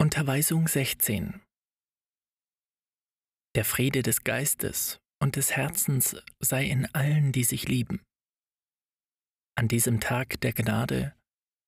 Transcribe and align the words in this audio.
Unterweisung 0.00 0.66
16 0.66 1.42
Der 3.54 3.66
Friede 3.66 4.02
des 4.02 4.24
Geistes 4.24 4.98
und 5.22 5.36
des 5.36 5.50
Herzens 5.50 6.16
sei 6.38 6.64
in 6.64 6.86
allen, 6.94 7.32
die 7.32 7.44
sich 7.44 7.68
lieben. 7.68 8.00
An 9.58 9.68
diesem 9.68 10.00
Tag 10.00 10.40
der 10.40 10.54
Gnade 10.54 11.14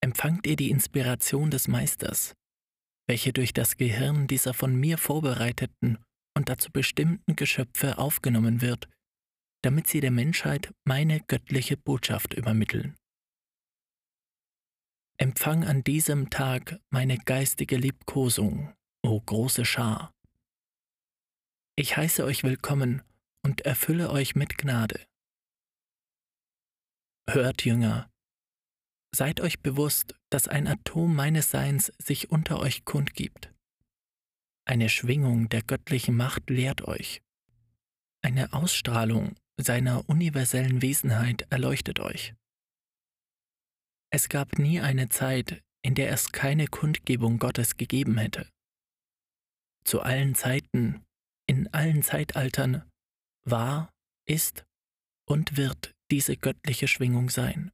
empfangt 0.02 0.46
ihr 0.46 0.56
die 0.56 0.70
Inspiration 0.70 1.50
des 1.50 1.68
Meisters, 1.68 2.32
welche 3.06 3.34
durch 3.34 3.52
das 3.52 3.76
Gehirn 3.76 4.28
dieser 4.28 4.54
von 4.54 4.74
mir 4.74 4.96
vorbereiteten 4.96 5.98
und 6.34 6.48
dazu 6.48 6.72
bestimmten 6.72 7.36
Geschöpfe 7.36 7.98
aufgenommen 7.98 8.62
wird, 8.62 8.88
damit 9.62 9.88
sie 9.88 10.00
der 10.00 10.10
Menschheit 10.10 10.72
meine 10.84 11.20
göttliche 11.20 11.76
Botschaft 11.76 12.32
übermitteln. 12.32 12.96
Empfang 15.22 15.62
an 15.62 15.84
diesem 15.84 16.30
Tag 16.30 16.80
meine 16.90 17.16
geistige 17.16 17.76
Liebkosung, 17.76 18.74
o 19.04 19.20
große 19.20 19.64
Schar. 19.64 20.12
Ich 21.76 21.96
heiße 21.96 22.24
euch 22.24 22.42
willkommen 22.42 23.02
und 23.44 23.60
erfülle 23.60 24.10
euch 24.10 24.34
mit 24.34 24.58
Gnade. 24.58 24.98
Hört, 27.30 27.64
Jünger, 27.64 28.10
seid 29.14 29.40
euch 29.40 29.60
bewusst, 29.60 30.16
dass 30.28 30.48
ein 30.48 30.66
Atom 30.66 31.14
meines 31.14 31.52
Seins 31.52 31.92
sich 31.98 32.32
unter 32.32 32.58
euch 32.58 32.84
kundgibt. 32.84 33.52
Eine 34.64 34.88
Schwingung 34.88 35.48
der 35.48 35.62
göttlichen 35.62 36.16
Macht 36.16 36.50
lehrt 36.50 36.82
euch. 36.82 37.22
Eine 38.22 38.52
Ausstrahlung 38.52 39.36
seiner 39.56 40.08
universellen 40.08 40.82
Wesenheit 40.82 41.46
erleuchtet 41.48 42.00
euch. 42.00 42.34
Es 44.14 44.28
gab 44.28 44.58
nie 44.58 44.78
eine 44.78 45.08
Zeit, 45.08 45.62
in 45.82 45.94
der 45.94 46.10
es 46.10 46.32
keine 46.32 46.66
Kundgebung 46.66 47.38
Gottes 47.38 47.78
gegeben 47.78 48.18
hätte. 48.18 48.46
Zu 49.84 50.02
allen 50.02 50.34
Zeiten, 50.34 51.02
in 51.48 51.72
allen 51.72 52.02
Zeitaltern, 52.02 52.88
war, 53.44 53.90
ist 54.28 54.64
und 55.26 55.56
wird 55.56 55.94
diese 56.10 56.36
göttliche 56.36 56.88
Schwingung 56.88 57.30
sein. 57.30 57.72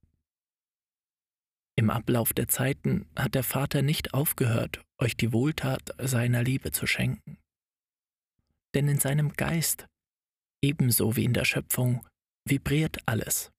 Im 1.77 1.91
Ablauf 1.91 2.33
der 2.33 2.49
Zeiten 2.49 3.11
hat 3.17 3.35
der 3.35 3.45
Vater 3.45 3.83
nicht 3.83 4.15
aufgehört, 4.15 4.85
euch 4.99 5.17
die 5.17 5.33
Wohltat 5.33 5.93
seiner 5.99 6.45
Liebe 6.45 6.71
zu 6.71 6.87
schenken. 6.87 7.39
Denn 8.75 8.87
in 8.87 9.01
seinem 9.01 9.33
Geist, 9.33 9.87
ebenso 10.63 11.17
wie 11.17 11.25
in 11.25 11.35
der 11.35 11.45
Schöpfung, 11.45 12.07
vibriert 12.45 12.99
alles. 13.07 13.51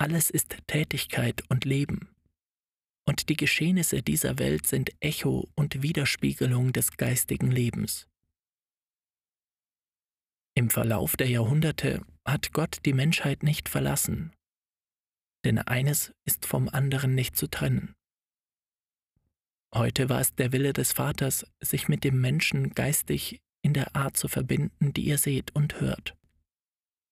Alles 0.00 0.30
ist 0.30 0.56
Tätigkeit 0.66 1.42
und 1.50 1.66
Leben. 1.66 2.08
Und 3.06 3.28
die 3.28 3.36
Geschehnisse 3.36 4.02
dieser 4.02 4.38
Welt 4.38 4.66
sind 4.66 4.92
Echo 5.00 5.50
und 5.56 5.82
Widerspiegelung 5.82 6.72
des 6.72 6.96
geistigen 6.96 7.50
Lebens. 7.50 8.08
Im 10.54 10.70
Verlauf 10.70 11.18
der 11.18 11.28
Jahrhunderte 11.28 12.02
hat 12.24 12.54
Gott 12.54 12.78
die 12.86 12.94
Menschheit 12.94 13.42
nicht 13.42 13.68
verlassen, 13.68 14.34
denn 15.44 15.58
eines 15.58 16.14
ist 16.24 16.46
vom 16.46 16.70
anderen 16.70 17.14
nicht 17.14 17.36
zu 17.36 17.46
trennen. 17.46 17.94
Heute 19.74 20.08
war 20.08 20.22
es 20.22 20.34
der 20.34 20.52
Wille 20.52 20.72
des 20.72 20.94
Vaters, 20.94 21.44
sich 21.60 21.88
mit 21.88 22.04
dem 22.04 22.22
Menschen 22.22 22.70
geistig 22.70 23.42
in 23.60 23.74
der 23.74 23.94
Art 23.94 24.16
zu 24.16 24.28
verbinden, 24.28 24.94
die 24.94 25.02
ihr 25.02 25.18
seht 25.18 25.54
und 25.54 25.78
hört. 25.78 26.16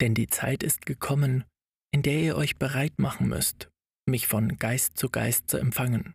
Denn 0.00 0.14
die 0.14 0.28
Zeit 0.28 0.62
ist 0.62 0.86
gekommen, 0.86 1.44
in 1.92 2.02
der 2.02 2.20
ihr 2.20 2.36
euch 2.36 2.56
bereit 2.56 2.98
machen 2.98 3.28
müsst, 3.28 3.70
mich 4.06 4.26
von 4.26 4.58
Geist 4.58 4.96
zu 4.96 5.08
Geist 5.08 5.48
zu 5.48 5.58
empfangen. 5.58 6.14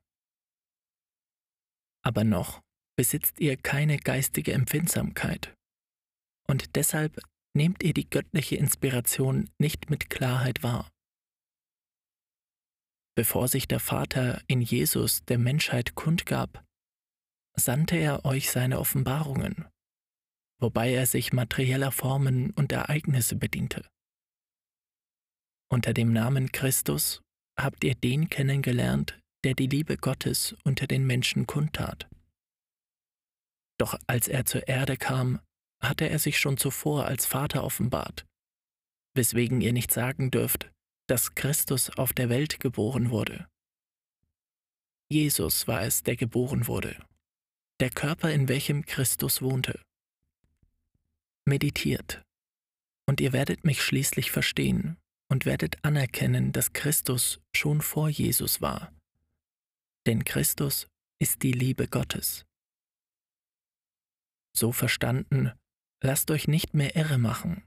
Aber 2.04 2.24
noch 2.24 2.62
besitzt 2.98 3.40
ihr 3.40 3.58
keine 3.58 3.98
geistige 3.98 4.54
Empfindsamkeit. 4.54 5.56
Und 6.48 6.76
deshalb 6.76 7.22
nehmt 7.56 7.84
ihr 7.84 7.94
die 7.94 8.10
göttliche 8.10 8.56
Inspiration 8.56 9.50
nicht 9.58 9.90
mit 9.90 10.10
Klarheit 10.10 10.64
wahr. 10.64 10.90
Bevor 13.16 13.48
sich 13.48 13.68
der 13.68 13.80
Vater 13.80 14.42
in 14.48 14.62
Jesus 14.62 15.24
der 15.26 15.38
Menschheit 15.38 15.96
kundgab, 15.96 16.66
sandte 17.56 17.96
er 17.96 18.26
euch 18.26 18.50
seine 18.50 18.80
Offenbarungen, 18.80 19.68
wobei 20.60 20.92
er 20.92 21.06
sich 21.06 21.32
materieller 21.32 21.92
Formen 21.92 22.52
und 22.52 22.72
Ereignisse 22.72 23.36
bediente. 23.36 23.88
Unter 25.74 25.92
dem 25.92 26.14
Namen 26.14 26.52
Christus 26.52 27.24
habt 27.60 27.84
ihr 27.84 27.96
den 27.96 28.30
kennengelernt, 28.30 29.20
der 29.44 29.56
die 29.56 29.66
Liebe 29.66 29.98
Gottes 29.98 30.56
unter 30.64 30.86
den 30.86 31.04
Menschen 31.08 31.48
kundtat. 31.48 32.08
Doch 33.80 33.98
als 34.06 34.28
er 34.28 34.46
zur 34.46 34.68
Erde 34.68 34.98
kam, 34.98 35.40
hatte 35.82 36.08
er 36.08 36.20
sich 36.20 36.38
schon 36.38 36.58
zuvor 36.58 37.08
als 37.08 37.26
Vater 37.26 37.64
offenbart, 37.64 38.24
weswegen 39.16 39.62
ihr 39.62 39.74
nicht 39.74 39.92
sagen 39.92 40.30
dürft, 40.30 40.72
dass 41.08 41.34
Christus 41.34 41.90
auf 41.90 42.14
der 42.14 42.30
Welt 42.30 42.60
geboren 42.60 43.10
wurde. 43.10 43.48
Jesus 45.10 45.68
war 45.68 45.82
es, 45.82 46.04
der 46.04 46.18
geboren 46.18 46.68
wurde, 46.68 47.04
der 47.80 47.90
Körper, 47.90 48.32
in 48.32 48.48
welchem 48.48 48.86
Christus 48.86 49.42
wohnte. 49.42 49.82
Meditiert, 51.46 52.22
und 53.08 53.20
ihr 53.20 53.34
werdet 53.34 53.64
mich 53.64 53.82
schließlich 53.82 54.30
verstehen, 54.30 55.00
und 55.34 55.48
werdet 55.48 55.84
anerkennen, 55.84 56.52
dass 56.52 56.74
Christus 56.74 57.42
schon 57.56 57.82
vor 57.82 58.08
Jesus 58.08 58.62
war. 58.62 58.94
Denn 60.06 60.26
Christus 60.26 60.88
ist 61.20 61.42
die 61.42 61.54
Liebe 61.54 61.88
Gottes. 61.88 62.46
So 64.56 64.72
verstanden, 64.72 65.52
lasst 66.04 66.30
euch 66.30 66.48
nicht 66.48 66.76
mehr 66.76 66.96
irre 66.96 67.18
machen. 67.18 67.64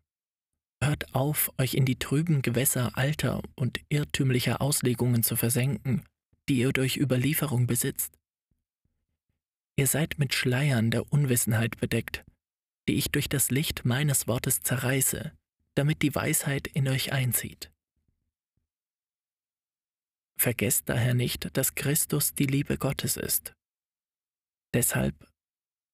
Hört 0.80 1.12
auf, 1.12 1.52
euch 1.58 1.74
in 1.74 1.84
die 1.84 1.98
trüben 1.98 2.40
Gewässer 2.40 2.96
alter 2.96 3.42
und 3.56 3.80
irrtümlicher 3.88 4.60
Auslegungen 4.60 5.24
zu 5.24 5.34
versenken, 5.34 6.04
die 6.48 6.58
ihr 6.58 6.72
durch 6.72 6.96
Überlieferung 6.96 7.66
besitzt. 7.66 8.16
Ihr 9.74 9.88
seid 9.88 10.20
mit 10.20 10.34
Schleiern 10.34 10.92
der 10.92 11.12
Unwissenheit 11.12 11.78
bedeckt, 11.78 12.24
die 12.88 12.94
ich 12.94 13.10
durch 13.10 13.28
das 13.28 13.50
Licht 13.50 13.84
meines 13.84 14.28
Wortes 14.28 14.60
zerreiße, 14.60 15.32
damit 15.76 16.02
die 16.02 16.14
Weisheit 16.14 16.66
in 16.66 16.88
euch 16.88 17.12
einzieht. 17.12 17.70
Vergesst 20.38 20.88
daher 20.88 21.14
nicht, 21.14 21.56
dass 21.56 21.74
Christus 21.74 22.34
die 22.34 22.46
Liebe 22.46 22.76
Gottes 22.78 23.16
ist. 23.16 23.54
Deshalb, 24.74 25.14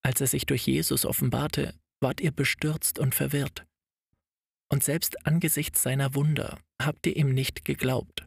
als 0.02 0.20
er 0.20 0.26
sich 0.26 0.46
durch 0.46 0.66
Jesus 0.66 1.04
offenbarte, 1.04 1.78
wart 2.00 2.20
ihr 2.20 2.32
bestürzt 2.32 2.98
und 2.98 3.14
verwirrt. 3.14 3.64
Und 4.68 4.82
selbst 4.82 5.26
angesichts 5.26 5.82
seiner 5.82 6.14
Wunder 6.14 6.58
habt 6.80 7.06
ihr 7.06 7.16
ihm 7.16 7.34
nicht 7.34 7.64
geglaubt, 7.64 8.26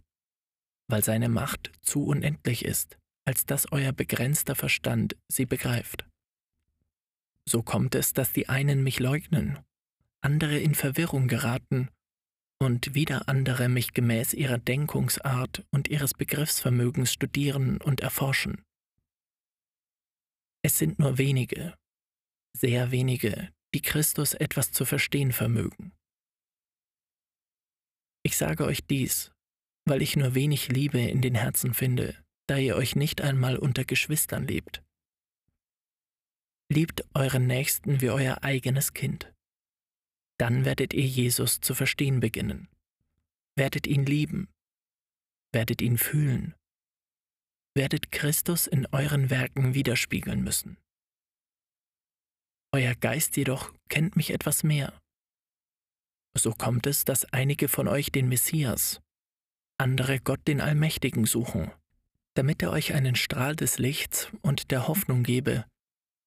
weil 0.88 1.04
seine 1.04 1.28
Macht 1.28 1.72
zu 1.82 2.06
unendlich 2.06 2.64
ist, 2.64 2.98
als 3.26 3.46
dass 3.46 3.72
euer 3.72 3.92
begrenzter 3.92 4.56
Verstand 4.56 5.18
sie 5.28 5.46
begreift. 5.46 6.08
So 7.48 7.64
kommt 7.64 7.96
es, 7.96 8.14
dass 8.14 8.32
die 8.32 8.48
einen 8.48 8.84
mich 8.84 9.00
leugnen 9.00 9.65
andere 10.26 10.58
in 10.58 10.74
Verwirrung 10.74 11.28
geraten 11.28 11.90
und 12.60 12.96
wieder 12.96 13.30
andere 13.30 13.70
mich 13.70 13.94
gemäß 13.94 14.34
ihrer 14.34 14.58
Denkungsart 14.58 15.64
und 15.72 15.88
ihres 15.88 16.16
Begriffsvermögens 16.16 17.14
studieren 17.14 17.80
und 17.80 18.02
erforschen. 18.02 18.66
Es 20.64 20.80
sind 20.80 20.98
nur 20.98 21.20
wenige, 21.20 21.76
sehr 22.58 22.90
wenige, 22.90 23.52
die 23.76 23.82
Christus 23.82 24.34
etwas 24.34 24.72
zu 24.72 24.84
verstehen 24.84 25.32
vermögen. 25.32 25.94
Ich 28.26 28.36
sage 28.36 28.66
euch 28.66 28.84
dies, 28.88 29.32
weil 29.88 30.02
ich 30.02 30.16
nur 30.16 30.34
wenig 30.34 30.70
Liebe 30.70 31.00
in 31.00 31.22
den 31.22 31.36
Herzen 31.36 31.76
finde, 31.76 32.18
da 32.48 32.58
ihr 32.58 32.76
euch 32.76 32.96
nicht 32.96 33.22
einmal 33.22 33.58
unter 33.58 33.86
Geschwistern 33.86 34.48
lebt. 34.48 34.82
Liebt 36.72 37.06
euren 37.14 37.46
Nächsten 37.46 38.02
wie 38.02 38.10
euer 38.10 38.44
eigenes 38.44 38.94
Kind 38.94 39.35
dann 40.38 40.66
werdet 40.66 40.94
ihr 40.94 41.06
Jesus 41.06 41.62
zu 41.62 41.74
verstehen 41.74 42.20
beginnen, 42.20 42.68
werdet 43.56 43.88
ihn 43.88 44.06
lieben, 44.06 44.50
werdet 45.52 45.82
ihn 45.82 45.98
fühlen, 45.98 46.56
werdet 47.74 48.12
Christus 48.12 48.68
in 48.68 48.88
euren 48.92 49.30
Werken 49.30 49.74
widerspiegeln 49.74 50.44
müssen. 50.44 50.78
Euer 52.74 52.96
Geist 52.96 53.38
jedoch 53.38 53.74
kennt 53.90 54.16
mich 54.18 54.32
etwas 54.32 54.64
mehr. 54.64 55.00
So 56.38 56.52
kommt 56.52 56.88
es, 56.88 57.06
dass 57.06 57.24
einige 57.32 57.70
von 57.70 57.88
euch 57.88 58.12
den 58.12 58.28
Messias, 58.28 59.02
andere 59.78 60.20
Gott 60.20 60.46
den 60.48 60.60
Allmächtigen 60.60 61.26
suchen, 61.26 61.72
damit 62.34 62.62
er 62.62 62.72
euch 62.72 62.94
einen 62.94 63.16
Strahl 63.16 63.56
des 63.56 63.78
Lichts 63.78 64.30
und 64.42 64.72
der 64.72 64.90
Hoffnung 64.90 65.24
gebe, 65.24 65.66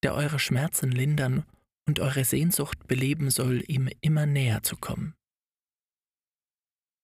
der 0.01 0.15
eure 0.15 0.39
Schmerzen 0.39 0.91
lindern 0.91 1.45
und 1.89 1.99
eure 1.99 2.23
Sehnsucht 2.23 2.87
beleben 2.87 3.31
soll, 3.31 3.63
ihm 3.67 3.89
immer 3.99 4.27
näher 4.27 4.61
zu 4.61 4.77
kommen. 4.77 5.15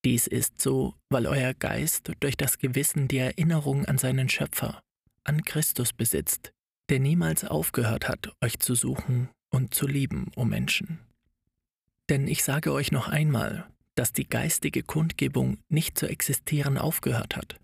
Dies 0.06 0.28
ist 0.28 0.62
so, 0.62 0.94
weil 1.10 1.26
euer 1.26 1.56
Geist 1.56 2.12
durch 2.20 2.38
das 2.38 2.60
Gewissen 2.60 3.08
die 3.08 3.18
Erinnerung 3.18 3.86
an 3.86 3.98
seinen 3.98 4.30
Schöpfer, 4.30 4.84
an 5.24 5.44
Christus 5.44 5.92
besitzt, 5.92 6.54
der 6.90 7.00
niemals 7.00 7.46
aufgehört 7.46 8.08
hat, 8.08 8.32
euch 8.42 8.60
zu 8.60 8.76
suchen 8.76 9.30
und 9.50 9.74
zu 9.74 9.88
lieben, 9.88 10.30
o 10.36 10.46
Menschen. 10.46 11.00
Denn 12.08 12.28
ich 12.28 12.44
sage 12.44 12.72
euch 12.72 12.92
noch 12.92 13.08
einmal, 13.08 13.68
dass 13.96 14.14
die 14.14 14.30
geistige 14.30 14.84
Kundgebung 14.84 15.58
nicht 15.68 15.98
zu 15.98 16.06
existieren 16.08 16.78
aufgehört 16.78 17.36
hat, 17.36 17.60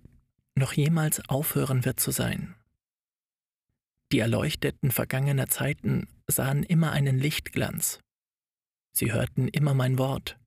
noch 0.56 0.74
jemals 0.74 1.30
aufhören 1.30 1.86
wird 1.86 2.00
zu 2.00 2.10
sein. 2.10 2.56
Die 4.12 4.18
Erleuchteten 4.18 4.90
vergangener 4.90 5.50
Zeiten 5.50 6.08
sahen 6.32 6.64
immer 6.64 6.92
einen 6.92 7.20
Lichtglanz. 7.20 8.00
Sie 8.96 9.12
hörten 9.14 9.48
immer 9.48 9.74
mein 9.74 9.98
Wort. 9.98 10.38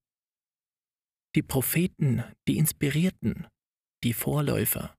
Die 1.34 1.42
Propheten, 1.42 2.22
die 2.46 2.58
Inspirierten, 2.58 3.46
die 4.02 4.12
Vorläufer, 4.12 4.94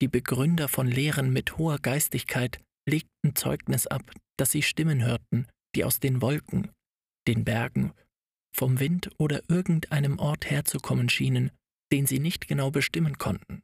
die 0.00 0.08
Begründer 0.08 0.68
von 0.68 0.86
Lehren 0.86 1.32
mit 1.32 1.56
hoher 1.56 1.78
Geistigkeit 1.78 2.60
legten 2.86 3.34
Zeugnis 3.34 3.86
ab, 3.86 4.02
dass 4.36 4.50
sie 4.50 4.62
Stimmen 4.62 5.02
hörten, 5.02 5.46
die 5.74 5.84
aus 5.84 6.00
den 6.00 6.20
Wolken, 6.20 6.70
den 7.26 7.44
Bergen, 7.44 7.92
vom 8.54 8.78
Wind 8.80 9.10
oder 9.18 9.42
irgendeinem 9.48 10.18
Ort 10.18 10.50
herzukommen 10.50 11.08
schienen, 11.08 11.50
den 11.90 12.06
sie 12.06 12.20
nicht 12.20 12.46
genau 12.46 12.70
bestimmen 12.70 13.18
konnten. 13.18 13.62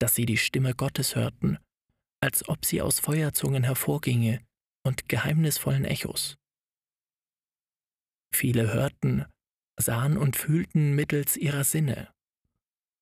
Dass 0.00 0.14
sie 0.14 0.26
die 0.26 0.38
Stimme 0.38 0.74
Gottes 0.74 1.14
hörten, 1.14 1.58
als 2.20 2.48
ob 2.48 2.64
sie 2.64 2.82
aus 2.82 2.98
Feuerzungen 2.98 3.64
hervorginge 3.64 4.40
und 4.82 5.08
geheimnisvollen 5.08 5.84
Echos. 5.84 6.36
Viele 8.32 8.72
hörten, 8.72 9.26
sahen 9.78 10.16
und 10.16 10.36
fühlten 10.36 10.94
mittels 10.94 11.36
ihrer 11.36 11.64
Sinne, 11.64 12.12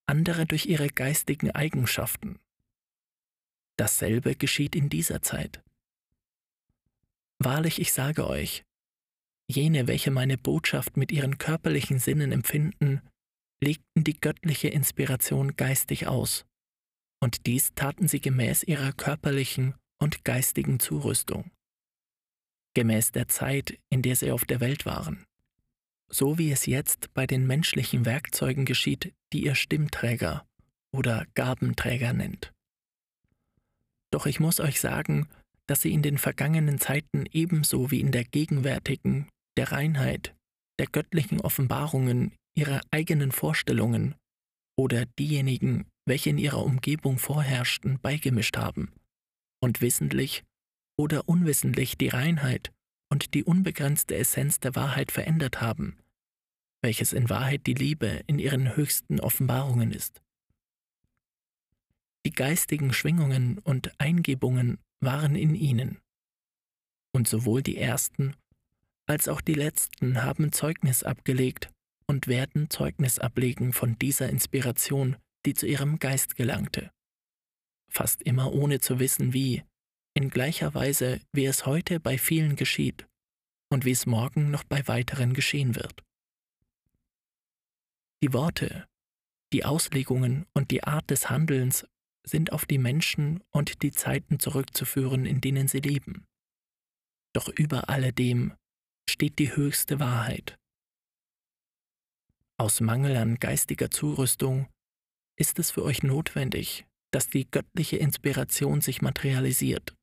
andere 0.07 0.47
durch 0.47 0.67
ihre 0.67 0.89
geistigen 0.89 1.51
Eigenschaften. 1.51 2.39
Dasselbe 3.77 4.35
geschieht 4.35 4.75
in 4.75 4.89
dieser 4.89 5.23
Zeit. 5.23 5.63
Wahrlich, 7.39 7.81
ich 7.81 7.93
sage 7.93 8.27
euch, 8.27 8.65
jene, 9.49 9.87
welche 9.87 10.11
meine 10.11 10.37
Botschaft 10.37 10.97
mit 10.97 11.13
ihren 11.13 11.39
körperlichen 11.39 11.99
Sinnen 11.99 12.33
empfinden, 12.33 13.01
legten 13.63 14.05
die 14.05 14.19
göttliche 14.19 14.69
Inspiration 14.69 15.57
geistig 15.57 16.07
aus, 16.07 16.45
und 17.21 17.47
dies 17.47 17.75
taten 17.75 18.09
sie 18.09 18.21
gemäß 18.21 18.63
ihrer 18.63 18.93
körperlichen 18.93 19.75
und 20.01 20.25
geistigen 20.25 20.81
Zurüstung, 20.81 21.51
gemäß 22.79 23.11
der 23.11 23.27
Zeit, 23.27 23.77
in 23.91 24.03
der 24.03 24.15
sie 24.15 24.31
auf 24.31 24.45
der 24.45 24.61
Welt 24.61 24.87
waren, 24.87 25.25
so 26.09 26.39
wie 26.39 26.53
es 26.53 26.65
jetzt 26.65 27.13
bei 27.13 27.27
den 27.27 27.45
menschlichen 27.45 28.05
Werkzeugen 28.05 28.65
geschieht, 28.65 29.13
die 29.33 29.43
ihr 29.43 29.57
Stimmträger 29.57 30.47
oder 30.95 31.27
Gabenträger 31.35 32.13
nennt. 32.13 32.53
Doch 34.13 34.27
ich 34.27 34.39
muss 34.39 34.61
euch 34.61 34.81
sagen, 34.81 35.29
dass 35.67 35.83
sie 35.83 35.93
in 35.93 36.03
den 36.03 36.19
vergangenen 36.19 36.79
Zeiten 36.79 37.25
ebenso 37.33 37.91
wie 37.91 37.99
in 37.99 38.13
der 38.13 38.23
gegenwärtigen 38.23 39.29
der 39.57 39.73
Reinheit, 39.73 40.37
der 40.79 40.87
göttlichen 40.87 41.41
Offenbarungen 41.41 42.37
ihrer 42.57 42.81
eigenen 42.93 43.33
Vorstellungen 43.33 44.15
oder 44.79 45.05
diejenigen, 45.19 45.89
welche 46.07 46.31
in 46.31 46.39
ihrer 46.39 46.65
Umgebung 46.65 47.19
vorherrschten, 47.19 47.99
beigemischt 48.01 48.57
haben 48.57 48.93
und 49.61 49.81
wissentlich 49.81 50.45
oder 50.99 51.29
unwissentlich 51.29 51.97
die 51.97 52.09
Reinheit 52.09 52.73
und 53.11 53.33
die 53.35 53.45
unbegrenzte 53.45 54.17
Essenz 54.17 54.61
der 54.61 54.75
Wahrheit 54.75 55.13
verändert 55.13 55.61
haben, 55.61 55.97
welches 56.83 57.13
in 57.13 57.31
Wahrheit 57.31 57.67
die 57.67 57.75
Liebe 57.75 58.23
in 58.27 58.39
ihren 58.39 58.77
höchsten 58.77 59.21
Offenbarungen 59.21 59.93
ist. 59.93 60.21
Die 62.27 62.33
geistigen 62.33 62.93
Schwingungen 62.93 63.59
und 63.59 63.99
Eingebungen 63.99 64.79
waren 65.01 65.37
in 65.37 65.55
ihnen, 65.55 65.99
und 67.13 67.29
sowohl 67.29 67.63
die 67.63 67.79
ersten 67.79 68.35
als 69.09 69.27
auch 69.27 69.41
die 69.41 69.55
letzten 69.55 70.23
haben 70.23 70.53
Zeugnis 70.53 71.03
abgelegt 71.03 71.71
und 72.07 72.27
werden 72.27 72.69
Zeugnis 72.69 73.19
ablegen 73.19 73.73
von 73.73 73.99
dieser 73.99 74.29
Inspiration, 74.29 75.17
die 75.47 75.55
zu 75.55 75.67
ihrem 75.67 75.99
Geist 75.99 76.37
gelangte. 76.37 76.91
Fast 77.91 78.23
immer 78.23 78.53
ohne 78.53 78.81
zu 78.81 78.99
wissen 78.99 79.33
wie, 79.33 79.63
in 80.19 80.31
gleicher 80.31 80.75
Weise, 80.75 81.21
wie 81.33 81.47
es 81.47 81.65
heute 81.65 82.01
bei 82.01 82.19
vielen 82.19 82.57
geschieht 82.57 83.07
und 83.71 83.85
wie 83.85 83.93
es 83.93 84.05
morgen 84.05 84.51
noch 84.51 84.65
bei 84.65 84.89
weiteren 84.89 85.33
geschehen 85.33 85.77
wird. 85.77 86.03
Die 88.25 88.33
Worte, 88.33 88.89
die 89.53 89.65
Auslegungen 89.65 90.45
und 90.55 90.73
die 90.73 90.83
Art 90.83 91.09
des 91.11 91.31
Handelns 91.31 91.87
sind 92.27 92.53
auf 92.53 92.67
die 92.67 92.79
Menschen 92.79 93.45
und 93.51 93.83
die 93.83 93.93
Zeiten 93.93 94.41
zurückzuführen, 94.41 95.25
in 95.25 95.41
denen 95.41 95.69
sie 95.69 95.79
leben. 95.79 96.27
Doch 97.33 97.49
über 97.49 97.89
alledem 97.89 98.57
steht 99.09 99.39
die 99.39 99.55
höchste 99.55 100.01
Wahrheit. 100.01 100.59
Aus 102.59 102.81
Mangel 102.81 103.17
an 103.17 103.37
geistiger 103.37 103.93
Zurüstung 103.93 104.67
ist 105.39 105.61
es 105.61 105.71
für 105.71 105.85
euch 105.85 106.03
notwendig, 106.03 106.89
dass 107.13 107.29
die 107.29 107.49
göttliche 107.49 107.99
Inspiration 107.99 108.81
sich 108.81 109.01
materialisiert 109.01 109.95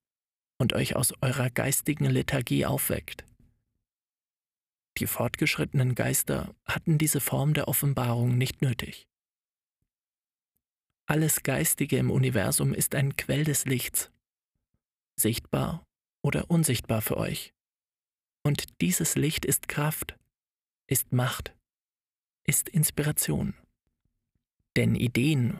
und 0.57 0.73
euch 0.73 0.95
aus 0.95 1.13
eurer 1.21 1.49
geistigen 1.49 2.05
Lethargie 2.05 2.65
aufweckt. 2.65 3.25
Die 4.97 5.07
fortgeschrittenen 5.07 5.93
Geister 5.93 6.55
hatten 6.65 6.97
diese 6.97 7.19
Form 7.19 7.53
der 7.53 7.67
Offenbarung 7.67 8.37
nicht 8.37 8.61
nötig. 8.61 9.07
Alles 11.07 11.43
Geistige 11.43 11.97
im 11.97 12.09
Universum 12.09 12.73
ist 12.73 12.95
ein 12.95 13.15
Quell 13.15 13.43
des 13.43 13.65
Lichts, 13.65 14.11
sichtbar 15.15 15.85
oder 16.23 16.49
unsichtbar 16.49 17.01
für 17.01 17.17
euch. 17.17 17.53
Und 18.43 18.81
dieses 18.81 19.15
Licht 19.15 19.45
ist 19.45 19.67
Kraft, 19.67 20.17
ist 20.87 21.11
Macht, 21.11 21.55
ist 22.43 22.69
Inspiration. 22.69 23.53
Denn 24.75 24.95
Ideen, 24.95 25.59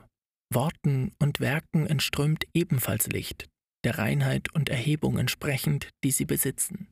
Worten 0.50 1.13
und 1.19 1.39
Werken 1.39 1.88
entströmt 1.88 2.45
ebenfalls 2.53 3.07
Licht, 3.07 3.50
der 3.86 3.98
Reinheit 3.98 4.54
und 4.54 4.70
Erhebung 4.70 5.18
entsprechend, 5.18 5.90
die 6.04 6.12
sie 6.12 6.26
besitzen. 6.26 6.90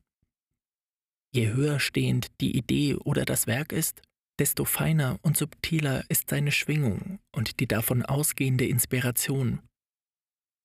Je 1.34 1.52
höher 1.52 1.80
stehend 1.80 2.28
die 2.40 2.56
Idee 2.56 2.94
oder 2.94 3.24
das 3.24 3.46
Werk 3.46 3.72
ist, 3.72 4.02
desto 4.38 4.64
feiner 4.64 5.18
und 5.22 5.36
subtiler 5.36 6.04
ist 6.08 6.30
seine 6.30 6.52
Schwingung 6.52 7.18
und 7.34 7.60
die 7.60 7.66
davon 7.66 8.04
ausgehende 8.04 8.66
Inspiration, 8.66 9.60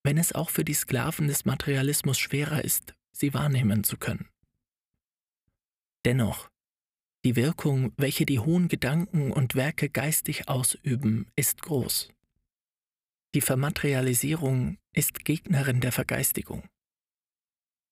wenn 0.03 0.17
es 0.17 0.33
auch 0.33 0.49
für 0.49 0.63
die 0.63 0.73
Sklaven 0.73 1.27
des 1.27 1.45
Materialismus 1.45 2.17
schwerer 2.17 2.63
ist, 2.63 2.93
sie 3.11 3.33
wahrnehmen 3.33 3.83
zu 3.83 3.97
können. 3.97 4.29
Dennoch, 6.05 6.49
die 7.25 7.35
Wirkung, 7.35 7.91
welche 7.97 8.25
die 8.25 8.39
hohen 8.39 8.69
Gedanken 8.69 9.31
und 9.33 9.55
Werke 9.55 9.89
geistig 9.89 10.47
ausüben, 10.47 11.27
ist 11.35 11.61
groß. 11.61 12.09
Die 13.35 13.41
Vermaterialisierung 13.41 14.77
ist 14.93 15.23
Gegnerin 15.23 15.81
der 15.81 15.91
Vergeistigung. 15.91 16.67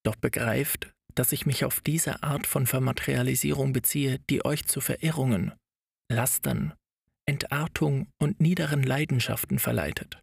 Doch 0.04 0.16
begreift, 0.16 0.94
dass 1.14 1.32
ich 1.32 1.46
mich 1.46 1.66
auf 1.66 1.82
diese 1.82 2.24
Art 2.24 2.48
von 2.48 2.66
Vermaterialisierung 2.66 3.74
beziehe, 3.74 4.20
die 4.30 4.46
euch 4.46 4.66
zu 4.66 4.82
Verirrungen, 4.82 5.54
Lastern, 6.10 6.74
Entartung 7.26 8.08
und 8.18 8.40
niederen 8.40 8.84
Leidenschaften 8.84 9.60
verleitet. 9.60 10.22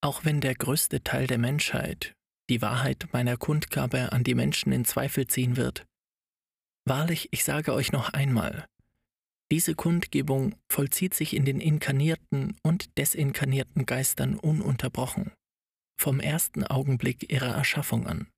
Auch 0.00 0.24
wenn 0.24 0.40
der 0.40 0.54
größte 0.54 1.02
Teil 1.02 1.26
der 1.26 1.38
Menschheit 1.38 2.14
die 2.50 2.60
Wahrheit 2.60 3.08
meiner 3.12 3.36
Kundgabe 3.36 4.12
an 4.12 4.24
die 4.24 4.34
Menschen 4.34 4.72
in 4.72 4.84
Zweifel 4.84 5.26
ziehen 5.26 5.56
wird, 5.56 5.86
Wahrlich, 6.84 7.28
ich 7.30 7.44
sage 7.44 7.72
euch 7.74 7.92
noch 7.92 8.12
einmal, 8.12 8.66
diese 9.52 9.74
Kundgebung 9.74 10.54
vollzieht 10.70 11.12
sich 11.12 11.36
in 11.36 11.44
den 11.44 11.60
inkarnierten 11.60 12.56
und 12.62 12.96
desinkarnierten 12.96 13.84
Geistern 13.84 14.38
ununterbrochen, 14.38 15.30
vom 16.00 16.20
ersten 16.20 16.64
Augenblick 16.64 17.30
ihrer 17.30 17.54
Erschaffung 17.54 18.06
an. 18.06 18.28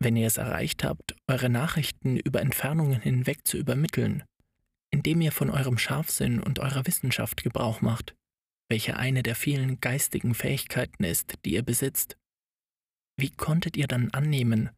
Wenn 0.00 0.16
ihr 0.16 0.26
es 0.26 0.38
erreicht 0.38 0.84
habt, 0.84 1.14
eure 1.26 1.50
Nachrichten 1.50 2.16
über 2.16 2.40
Entfernungen 2.40 2.98
hinweg 2.98 3.46
zu 3.46 3.58
übermitteln, 3.58 4.24
indem 4.90 5.20
ihr 5.20 5.32
von 5.32 5.50
eurem 5.50 5.76
Scharfsinn 5.76 6.42
und 6.42 6.58
eurer 6.58 6.86
Wissenschaft 6.86 7.42
Gebrauch 7.42 7.82
macht, 7.82 8.14
welche 8.70 8.96
eine 8.96 9.22
der 9.22 9.34
vielen 9.34 9.80
geistigen 9.80 10.32
Fähigkeiten 10.32 11.04
ist, 11.04 11.34
die 11.44 11.52
ihr 11.52 11.62
besitzt, 11.62 12.16
wie 13.20 13.28
konntet 13.28 13.76
ihr 13.76 13.86
dann 13.86 14.08
annehmen, 14.12 14.70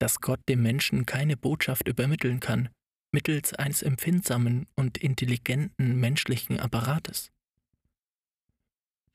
dass 0.00 0.22
Gott 0.22 0.40
dem 0.48 0.62
Menschen 0.62 1.04
keine 1.04 1.36
Botschaft 1.36 1.86
übermitteln 1.86 2.40
kann, 2.40 2.70
mittels 3.14 3.54
eines 3.54 3.82
empfindsamen 3.82 4.66
und 4.74 4.98
intelligenten 4.98 6.00
menschlichen 6.00 6.58
Apparates. 6.58 7.30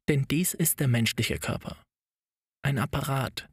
Denn 0.07 0.25
dies 0.31 0.53
ist 0.53 0.79
der 0.79 0.87
menschliche 0.87 1.37
Körper, 1.37 1.77
ein 2.63 2.79
Apparat, 2.79 3.49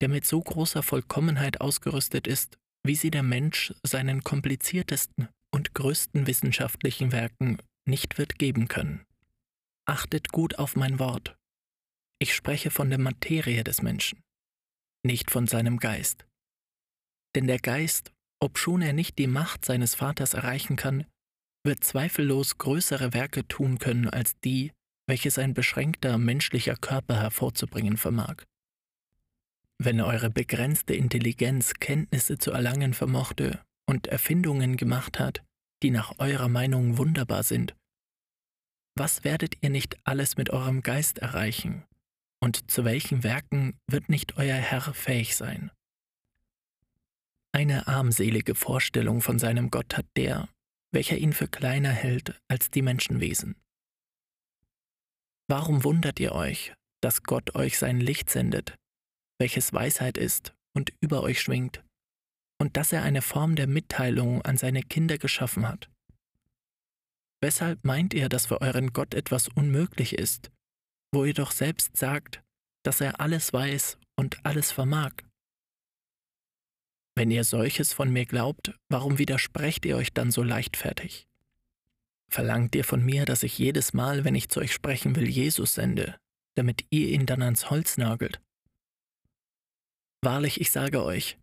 der 0.00 0.08
mit 0.08 0.26
so 0.26 0.42
großer 0.42 0.82
Vollkommenheit 0.82 1.60
ausgerüstet 1.60 2.26
ist, 2.26 2.58
wie 2.84 2.96
sie 2.96 3.12
der 3.12 3.22
Mensch 3.22 3.72
seinen 3.84 4.24
kompliziertesten 4.24 5.28
und 5.54 5.72
größten 5.72 6.26
wissenschaftlichen 6.26 7.12
Werken 7.12 7.58
nicht 7.88 8.18
wird 8.18 8.38
geben 8.40 8.66
können. 8.66 9.06
Achtet 9.86 10.30
gut 10.30 10.58
auf 10.58 10.74
mein 10.74 10.98
Wort. 10.98 11.36
Ich 12.18 12.34
spreche 12.34 12.70
von 12.70 12.90
der 12.90 12.98
Materie 12.98 13.62
des 13.62 13.82
Menschen, 13.82 14.20
nicht 15.04 15.30
von 15.30 15.46
seinem 15.46 15.78
Geist. 15.78 16.26
Denn 17.36 17.46
der 17.46 17.60
Geist, 17.60 18.12
obschon 18.46 18.80
er 18.80 18.92
nicht 18.92 19.18
die 19.18 19.26
Macht 19.26 19.64
seines 19.64 19.96
Vaters 19.96 20.32
erreichen 20.32 20.76
kann, 20.76 21.04
wird 21.64 21.82
zweifellos 21.82 22.58
größere 22.58 23.12
Werke 23.12 23.46
tun 23.48 23.78
können 23.78 24.08
als 24.08 24.38
die, 24.40 24.72
welche 25.08 25.30
sein 25.32 25.52
beschränkter 25.52 26.16
menschlicher 26.16 26.76
Körper 26.76 27.16
hervorzubringen 27.16 27.96
vermag. 27.96 28.44
Wenn 29.78 30.00
eure 30.00 30.30
begrenzte 30.30 30.94
Intelligenz 30.94 31.74
Kenntnisse 31.74 32.38
zu 32.38 32.52
erlangen 32.52 32.94
vermochte 32.94 33.60
und 33.84 34.06
Erfindungen 34.06 34.76
gemacht 34.76 35.18
hat, 35.18 35.44
die 35.82 35.90
nach 35.90 36.18
eurer 36.18 36.48
Meinung 36.48 36.98
wunderbar 36.98 37.42
sind, 37.42 37.74
was 38.94 39.24
werdet 39.24 39.56
ihr 39.60 39.70
nicht 39.70 39.98
alles 40.04 40.36
mit 40.36 40.50
eurem 40.50 40.82
Geist 40.82 41.18
erreichen, 41.18 41.84
und 42.40 42.70
zu 42.70 42.84
welchen 42.84 43.24
Werken 43.24 43.76
wird 43.86 44.08
nicht 44.08 44.36
euer 44.38 44.56
Herr 44.56 44.94
fähig 44.94 45.36
sein? 45.36 45.70
Eine 47.56 47.86
armselige 47.86 48.54
Vorstellung 48.54 49.22
von 49.22 49.38
seinem 49.38 49.70
Gott 49.70 49.96
hat 49.96 50.04
der, 50.14 50.50
welcher 50.92 51.16
ihn 51.16 51.32
für 51.32 51.48
kleiner 51.48 51.88
hält 51.88 52.38
als 52.48 52.70
die 52.70 52.82
Menschenwesen. 52.82 53.56
Warum 55.48 55.82
wundert 55.82 56.20
ihr 56.20 56.32
euch, 56.32 56.74
dass 57.02 57.22
Gott 57.22 57.54
euch 57.54 57.78
sein 57.78 57.98
Licht 57.98 58.28
sendet, 58.28 58.76
welches 59.40 59.72
Weisheit 59.72 60.18
ist 60.18 60.54
und 60.74 60.92
über 61.00 61.22
euch 61.22 61.40
schwingt, 61.40 61.82
und 62.60 62.76
dass 62.76 62.92
er 62.92 63.02
eine 63.04 63.22
Form 63.22 63.56
der 63.56 63.68
Mitteilung 63.68 64.42
an 64.42 64.58
seine 64.58 64.82
Kinder 64.82 65.16
geschaffen 65.16 65.66
hat? 65.66 65.88
Weshalb 67.40 67.82
meint 67.86 68.12
ihr, 68.12 68.28
dass 68.28 68.44
für 68.44 68.60
euren 68.60 68.92
Gott 68.92 69.14
etwas 69.14 69.48
unmöglich 69.48 70.18
ist, 70.18 70.50
wo 71.10 71.24
ihr 71.24 71.32
doch 71.32 71.52
selbst 71.52 71.96
sagt, 71.96 72.42
dass 72.84 73.00
er 73.00 73.18
alles 73.18 73.54
weiß 73.54 73.96
und 74.14 74.44
alles 74.44 74.72
vermag? 74.72 75.25
Wenn 77.18 77.30
ihr 77.30 77.44
solches 77.44 77.94
von 77.94 78.12
mir 78.12 78.26
glaubt, 78.26 78.78
warum 78.90 79.18
widersprecht 79.18 79.86
ihr 79.86 79.96
euch 79.96 80.12
dann 80.12 80.30
so 80.30 80.42
leichtfertig? 80.42 81.26
Verlangt 82.28 82.74
ihr 82.74 82.84
von 82.84 83.02
mir, 83.02 83.24
dass 83.24 83.42
ich 83.42 83.56
jedes 83.56 83.94
Mal, 83.94 84.24
wenn 84.24 84.34
ich 84.34 84.50
zu 84.50 84.60
euch 84.60 84.72
sprechen 84.72 85.16
will, 85.16 85.26
Jesus 85.26 85.74
sende, 85.74 86.18
damit 86.56 86.84
ihr 86.90 87.08
ihn 87.08 87.24
dann 87.24 87.40
ans 87.42 87.70
Holz 87.70 87.96
nagelt? 87.96 88.42
Wahrlich, 90.22 90.60
ich 90.60 90.70
sage 90.70 91.02
euch, 91.02 91.38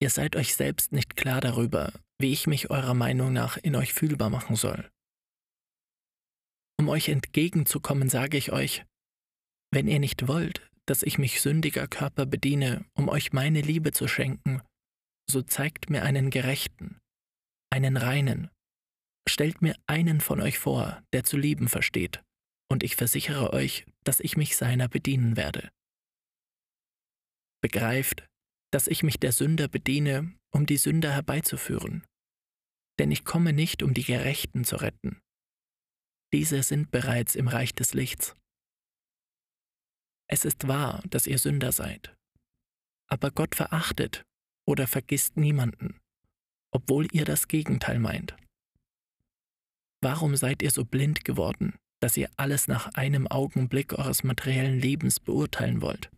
ihr 0.00 0.10
seid 0.10 0.34
euch 0.34 0.56
selbst 0.56 0.90
nicht 0.90 1.14
klar 1.14 1.40
darüber, 1.40 1.92
wie 2.18 2.32
ich 2.32 2.48
mich 2.48 2.70
eurer 2.70 2.94
Meinung 2.94 3.32
nach 3.32 3.56
in 3.56 3.76
euch 3.76 3.94
fühlbar 3.94 4.30
machen 4.30 4.56
soll. 4.56 4.90
Um 6.76 6.88
euch 6.88 7.08
entgegenzukommen, 7.08 8.08
sage 8.08 8.36
ich 8.36 8.50
euch, 8.50 8.84
wenn 9.70 9.86
ihr 9.86 10.00
nicht 10.00 10.26
wollt, 10.26 10.68
dass 10.86 11.04
ich 11.04 11.18
mich 11.18 11.40
sündiger 11.40 11.86
Körper 11.86 12.26
bediene, 12.26 12.84
um 12.94 13.08
euch 13.08 13.32
meine 13.32 13.60
Liebe 13.60 13.92
zu 13.92 14.08
schenken, 14.08 14.60
so 15.28 15.42
zeigt 15.42 15.90
mir 15.90 16.02
einen 16.02 16.30
Gerechten, 16.30 17.00
einen 17.70 17.96
Reinen, 17.96 18.50
stellt 19.28 19.62
mir 19.62 19.76
einen 19.86 20.20
von 20.20 20.40
euch 20.40 20.58
vor, 20.58 21.02
der 21.12 21.24
zu 21.24 21.36
lieben 21.36 21.68
versteht, 21.68 22.22
und 22.70 22.82
ich 22.82 22.96
versichere 22.96 23.52
euch, 23.52 23.86
dass 24.04 24.20
ich 24.20 24.36
mich 24.36 24.56
seiner 24.56 24.88
bedienen 24.88 25.36
werde. 25.36 25.70
Begreift, 27.62 28.26
dass 28.70 28.88
ich 28.88 29.02
mich 29.02 29.18
der 29.18 29.32
Sünder 29.32 29.68
bediene, 29.68 30.36
um 30.52 30.66
die 30.66 30.76
Sünder 30.76 31.12
herbeizuführen. 31.12 32.04
Denn 32.98 33.10
ich 33.10 33.24
komme 33.24 33.52
nicht, 33.52 33.82
um 33.82 33.94
die 33.94 34.04
Gerechten 34.04 34.64
zu 34.64 34.76
retten. 34.76 35.20
Diese 36.32 36.62
sind 36.62 36.90
bereits 36.90 37.34
im 37.34 37.48
Reich 37.48 37.74
des 37.74 37.94
Lichts. 37.94 38.34
Es 40.28 40.44
ist 40.44 40.66
wahr, 40.68 41.02
dass 41.08 41.26
ihr 41.26 41.38
Sünder 41.38 41.72
seid. 41.72 42.16
Aber 43.08 43.30
Gott 43.30 43.54
verachtet 43.54 44.24
oder 44.66 44.86
vergisst 44.86 45.36
niemanden, 45.36 46.00
obwohl 46.70 47.08
ihr 47.12 47.24
das 47.24 47.48
Gegenteil 47.48 47.98
meint. 47.98 48.36
Warum 50.02 50.36
seid 50.36 50.62
ihr 50.62 50.70
so 50.70 50.84
blind 50.84 51.24
geworden, 51.24 51.74
dass 52.00 52.16
ihr 52.16 52.28
alles 52.36 52.68
nach 52.68 52.94
einem 52.94 53.26
Augenblick 53.26 53.94
eures 53.94 54.22
materiellen 54.22 54.78
Lebens 54.78 55.20
beurteilen 55.20 55.80
wollt? 55.80 56.10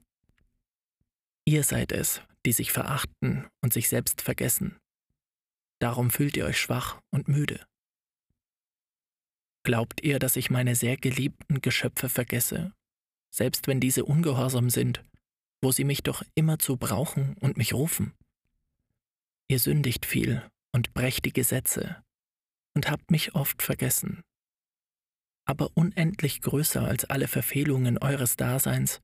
Ihr 1.44 1.62
seid 1.62 1.92
es, 1.92 2.22
die 2.44 2.52
sich 2.52 2.72
verachten 2.72 3.46
und 3.62 3.72
sich 3.72 3.88
selbst 3.88 4.22
vergessen. 4.22 4.76
Darum 5.80 6.10
fühlt 6.10 6.36
ihr 6.36 6.46
euch 6.46 6.58
schwach 6.58 7.00
und 7.10 7.28
müde. 7.28 7.64
Glaubt 9.64 10.02
ihr, 10.02 10.18
dass 10.18 10.36
ich 10.36 10.50
meine 10.50 10.74
sehr 10.74 10.96
geliebten 10.96 11.60
Geschöpfe 11.60 12.08
vergesse, 12.08 12.72
selbst 13.32 13.66
wenn 13.66 13.80
diese 13.80 14.04
ungehorsam 14.04 14.70
sind, 14.70 15.04
wo 15.62 15.72
sie 15.72 15.84
mich 15.84 16.02
doch 16.02 16.22
immerzu 16.34 16.76
brauchen 16.76 17.36
und 17.40 17.56
mich 17.56 17.74
rufen? 17.74 18.12
Ihr 19.48 19.60
sündigt 19.60 20.06
viel 20.06 20.48
und 20.74 20.92
brecht 20.92 21.24
die 21.24 21.32
Gesetze 21.32 22.02
und 22.74 22.90
habt 22.90 23.10
mich 23.10 23.34
oft 23.34 23.62
vergessen. 23.62 24.22
Aber 25.48 25.70
unendlich 25.74 26.42
größer 26.42 26.82
als 26.82 27.04
alle 27.04 27.28
Verfehlungen 27.28 27.98
eures 27.98 28.36
Daseins 28.36 29.00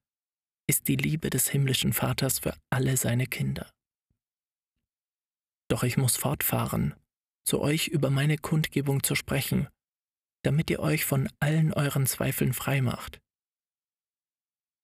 ist 0.68 0.88
die 0.88 0.96
Liebe 0.96 1.30
des 1.30 1.48
himmlischen 1.48 1.92
Vaters 1.92 2.40
für 2.40 2.56
alle 2.70 2.96
seine 2.96 3.26
Kinder. 3.26 3.70
Doch 5.68 5.84
ich 5.84 5.96
muss 5.96 6.16
fortfahren, 6.16 6.94
zu 7.44 7.60
euch 7.60 7.88
über 7.88 8.10
meine 8.10 8.36
Kundgebung 8.36 9.02
zu 9.02 9.14
sprechen, 9.14 9.68
damit 10.44 10.70
ihr 10.70 10.80
euch 10.80 11.04
von 11.04 11.28
allen 11.40 11.72
euren 11.72 12.06
Zweifeln 12.06 12.52
frei 12.52 12.82
macht. 12.82 13.20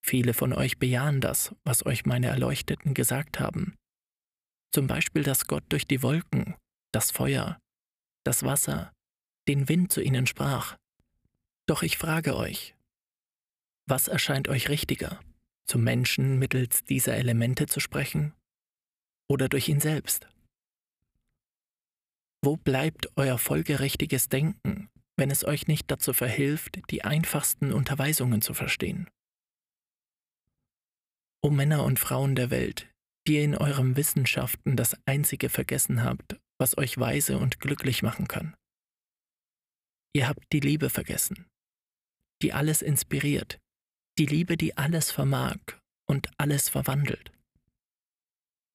Viele 0.04 0.32
von 0.32 0.52
euch 0.52 0.78
bejahen 0.78 1.20
das, 1.20 1.54
was 1.64 1.84
euch 1.84 2.06
meine 2.06 2.28
Erleuchteten 2.28 2.94
gesagt 2.94 3.40
haben, 3.40 3.74
zum 4.72 4.86
Beispiel, 4.86 5.22
dass 5.22 5.46
Gott 5.46 5.64
durch 5.68 5.86
die 5.86 6.02
Wolken, 6.02 6.56
das 6.92 7.10
Feuer, 7.10 7.58
das 8.24 8.42
Wasser, 8.42 8.92
den 9.48 9.68
Wind 9.68 9.92
zu 9.92 10.02
ihnen 10.02 10.26
sprach. 10.26 10.76
Doch 11.66 11.82
ich 11.82 11.98
frage 11.98 12.36
euch, 12.36 12.74
was 13.86 14.08
erscheint 14.08 14.48
euch 14.48 14.68
richtiger, 14.68 15.20
zum 15.66 15.82
Menschen 15.82 16.38
mittels 16.38 16.84
dieser 16.84 17.16
Elemente 17.16 17.66
zu 17.66 17.80
sprechen 17.80 18.34
oder 19.30 19.48
durch 19.48 19.68
ihn 19.68 19.80
selbst? 19.80 20.28
Wo 22.42 22.56
bleibt 22.56 23.08
euer 23.16 23.38
folgerichtiges 23.38 24.28
Denken, 24.28 24.88
wenn 25.16 25.30
es 25.30 25.44
euch 25.44 25.66
nicht 25.66 25.90
dazu 25.90 26.12
verhilft, 26.12 26.78
die 26.90 27.04
einfachsten 27.04 27.72
Unterweisungen 27.72 28.42
zu 28.42 28.54
verstehen? 28.54 29.08
O 31.42 31.50
Männer 31.50 31.84
und 31.84 31.98
Frauen 31.98 32.34
der 32.34 32.50
Welt, 32.50 32.88
ihr 33.28 33.42
in 33.42 33.56
eurem 33.56 33.96
Wissenschaften 33.96 34.76
das 34.76 34.96
Einzige 35.06 35.48
vergessen 35.48 36.02
habt, 36.02 36.40
was 36.58 36.76
euch 36.78 36.98
weise 36.98 37.38
und 37.38 37.60
glücklich 37.60 38.02
machen 38.02 38.28
kann. 38.28 38.54
Ihr 40.14 40.28
habt 40.28 40.52
die 40.52 40.60
Liebe 40.60 40.90
vergessen, 40.90 41.46
die 42.42 42.52
alles 42.52 42.82
inspiriert, 42.82 43.58
die 44.18 44.26
Liebe, 44.26 44.56
die 44.56 44.76
alles 44.76 45.12
vermag 45.12 45.58
und 46.06 46.30
alles 46.38 46.68
verwandelt. 46.68 47.32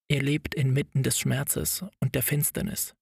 Ihr 0.09 0.21
lebt 0.21 0.53
inmitten 0.53 1.03
des 1.03 1.19
Schmerzes 1.19 1.83
und 1.99 2.15
der 2.15 2.23
Finsternis. 2.23 2.95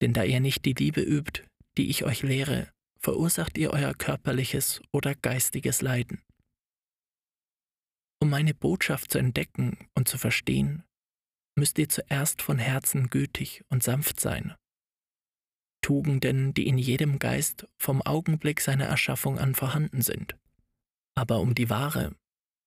Denn 0.00 0.12
da 0.12 0.24
ihr 0.24 0.40
nicht 0.40 0.64
die 0.64 0.72
Liebe 0.72 1.00
übt, 1.00 1.44
die 1.78 1.88
ich 1.88 2.04
euch 2.04 2.22
lehre, 2.22 2.72
verursacht 2.98 3.56
ihr 3.56 3.70
euer 3.70 3.94
körperliches 3.94 4.82
oder 4.90 5.14
geistiges 5.14 5.80
Leiden. 5.80 6.20
Um 8.22 8.30
meine 8.30 8.54
Botschaft 8.54 9.10
zu 9.10 9.18
entdecken 9.18 9.76
und 9.96 10.06
zu 10.06 10.16
verstehen, 10.16 10.84
müsst 11.58 11.76
ihr 11.80 11.88
zuerst 11.88 12.40
von 12.40 12.56
Herzen 12.56 13.10
gütig 13.10 13.64
und 13.68 13.82
sanft 13.82 14.20
sein. 14.20 14.54
Tugenden, 15.80 16.54
die 16.54 16.68
in 16.68 16.78
jedem 16.78 17.18
Geist 17.18 17.66
vom 17.80 18.00
Augenblick 18.00 18.60
seiner 18.60 18.84
Erschaffung 18.84 19.40
an 19.40 19.56
vorhanden 19.56 20.02
sind. 20.02 20.36
Aber 21.16 21.40
um 21.40 21.56
die 21.56 21.68
wahre, 21.68 22.14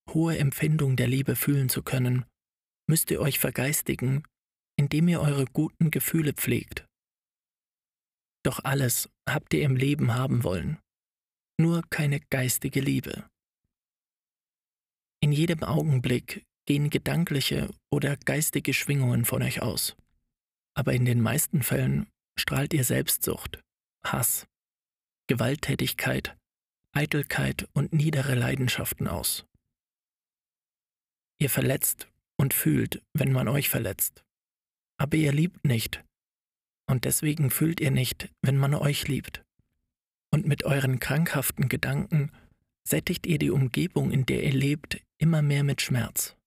hohe 0.10 0.38
Empfindung 0.38 0.98
der 0.98 1.08
Liebe 1.08 1.38
fühlen 1.38 1.70
zu 1.70 1.84
können, 1.84 2.26
müsst 2.90 3.10
ihr 3.10 3.22
euch 3.22 3.40
vergeistigen, 3.40 4.24
indem 4.78 5.08
ihr 5.08 5.22
eure 5.22 5.46
guten 5.46 5.90
Gefühle 5.90 6.34
pflegt. 6.34 6.86
Doch 8.44 8.60
alles 8.66 9.10
habt 9.26 9.54
ihr 9.54 9.62
im 9.62 9.78
Leben 9.78 10.16
haben 10.16 10.44
wollen, 10.44 10.80
nur 11.58 11.82
keine 11.90 12.20
geistige 12.20 12.82
Liebe. 12.82 13.30
In 15.26 15.32
jedem 15.32 15.64
Augenblick 15.64 16.46
gehen 16.68 16.92
gedankliche 16.92 17.74
oder 17.90 18.16
geistige 18.16 18.76
Schwingungen 18.76 19.26
von 19.26 19.42
euch 19.42 19.60
aus. 19.60 19.96
Aber 20.76 20.94
in 20.94 21.04
den 21.04 21.20
meisten 21.20 21.64
Fällen 21.64 22.06
strahlt 22.38 22.76
ihr 22.76 22.84
Selbstsucht, 22.84 23.60
Hass, 24.06 24.46
Gewalttätigkeit, 25.26 26.38
Eitelkeit 26.92 27.68
und 27.74 27.92
niedere 27.92 28.36
Leidenschaften 28.36 29.08
aus. 29.08 29.48
Ihr 31.40 31.50
verletzt 31.50 32.08
und 32.38 32.54
fühlt, 32.54 33.02
wenn 33.14 33.32
man 33.32 33.48
euch 33.48 33.68
verletzt. 33.68 34.24
Aber 35.00 35.18
ihr 35.18 35.32
liebt 35.32 35.66
nicht. 35.66 36.04
Und 36.86 37.04
deswegen 37.06 37.50
fühlt 37.50 37.80
ihr 37.80 37.90
nicht, 37.90 38.30
wenn 38.44 38.60
man 38.60 38.76
euch 38.76 39.08
liebt. 39.08 39.44
Und 40.32 40.46
mit 40.46 40.66
euren 40.66 41.00
krankhaften 41.00 41.68
Gedanken 41.68 42.32
sättigt 42.88 43.26
ihr 43.26 43.40
die 43.40 43.50
Umgebung, 43.50 44.12
in 44.12 44.28
der 44.28 44.44
ihr 44.44 44.54
lebt, 44.54 45.02
immer 45.26 45.42
mehr 45.42 45.64
mit 45.64 45.82
Schmerz 45.82 46.38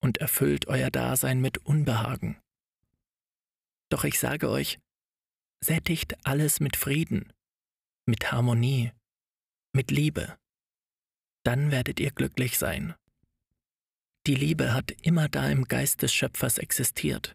und 0.00 0.18
erfüllt 0.18 0.68
euer 0.68 0.88
Dasein 0.88 1.40
mit 1.40 1.58
Unbehagen. 1.58 2.40
Doch 3.90 4.04
ich 4.04 4.20
sage 4.20 4.48
euch, 4.50 4.78
sättigt 5.60 6.14
alles 6.24 6.60
mit 6.60 6.76
Frieden, 6.76 7.32
mit 8.06 8.30
Harmonie, 8.30 8.92
mit 9.72 9.90
Liebe. 9.90 10.38
Dann 11.42 11.72
werdet 11.72 11.98
ihr 11.98 12.12
glücklich 12.12 12.56
sein. 12.56 12.94
Die 14.28 14.36
Liebe 14.36 14.72
hat 14.72 14.92
immer 15.02 15.28
da 15.28 15.50
im 15.50 15.64
Geist 15.64 16.02
des 16.02 16.14
Schöpfers 16.14 16.58
existiert. 16.58 17.34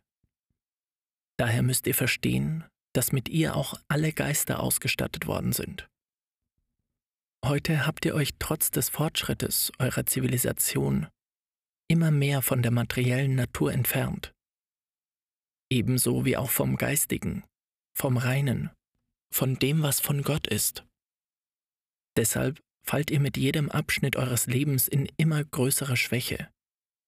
Daher 1.35 1.61
müsst 1.61 1.87
ihr 1.87 1.95
verstehen, 1.95 2.63
dass 2.93 3.11
mit 3.11 3.27
ihr 3.27 3.57
auch 3.57 3.73
alle 3.89 4.13
Geister 4.13 4.61
ausgestattet 4.61 5.27
worden 5.27 5.51
sind. 5.51 5.89
Heute 7.45 7.87
habt 7.87 8.05
ihr 8.05 8.15
euch 8.15 8.31
trotz 8.37 8.69
des 8.69 8.89
Fortschrittes 8.89 9.71
eurer 9.79 10.05
Zivilisation 10.05 11.07
immer 11.87 12.11
mehr 12.11 12.41
von 12.41 12.61
der 12.61 12.71
materiellen 12.71 13.35
Natur 13.35 13.71
entfernt, 13.71 14.33
ebenso 15.71 16.25
wie 16.25 16.37
auch 16.37 16.49
vom 16.49 16.75
Geistigen, 16.75 17.43
vom 17.97 18.17
Reinen, 18.17 18.69
von 19.33 19.55
dem, 19.55 19.81
was 19.81 19.99
von 19.99 20.21
Gott 20.21 20.47
ist. 20.47 20.85
Deshalb 22.17 22.59
fallt 22.85 23.09
ihr 23.09 23.19
mit 23.19 23.37
jedem 23.37 23.71
Abschnitt 23.71 24.17
eures 24.17 24.45
Lebens 24.45 24.87
in 24.87 25.07
immer 25.17 25.43
größere 25.43 25.95
Schwäche, 25.95 26.49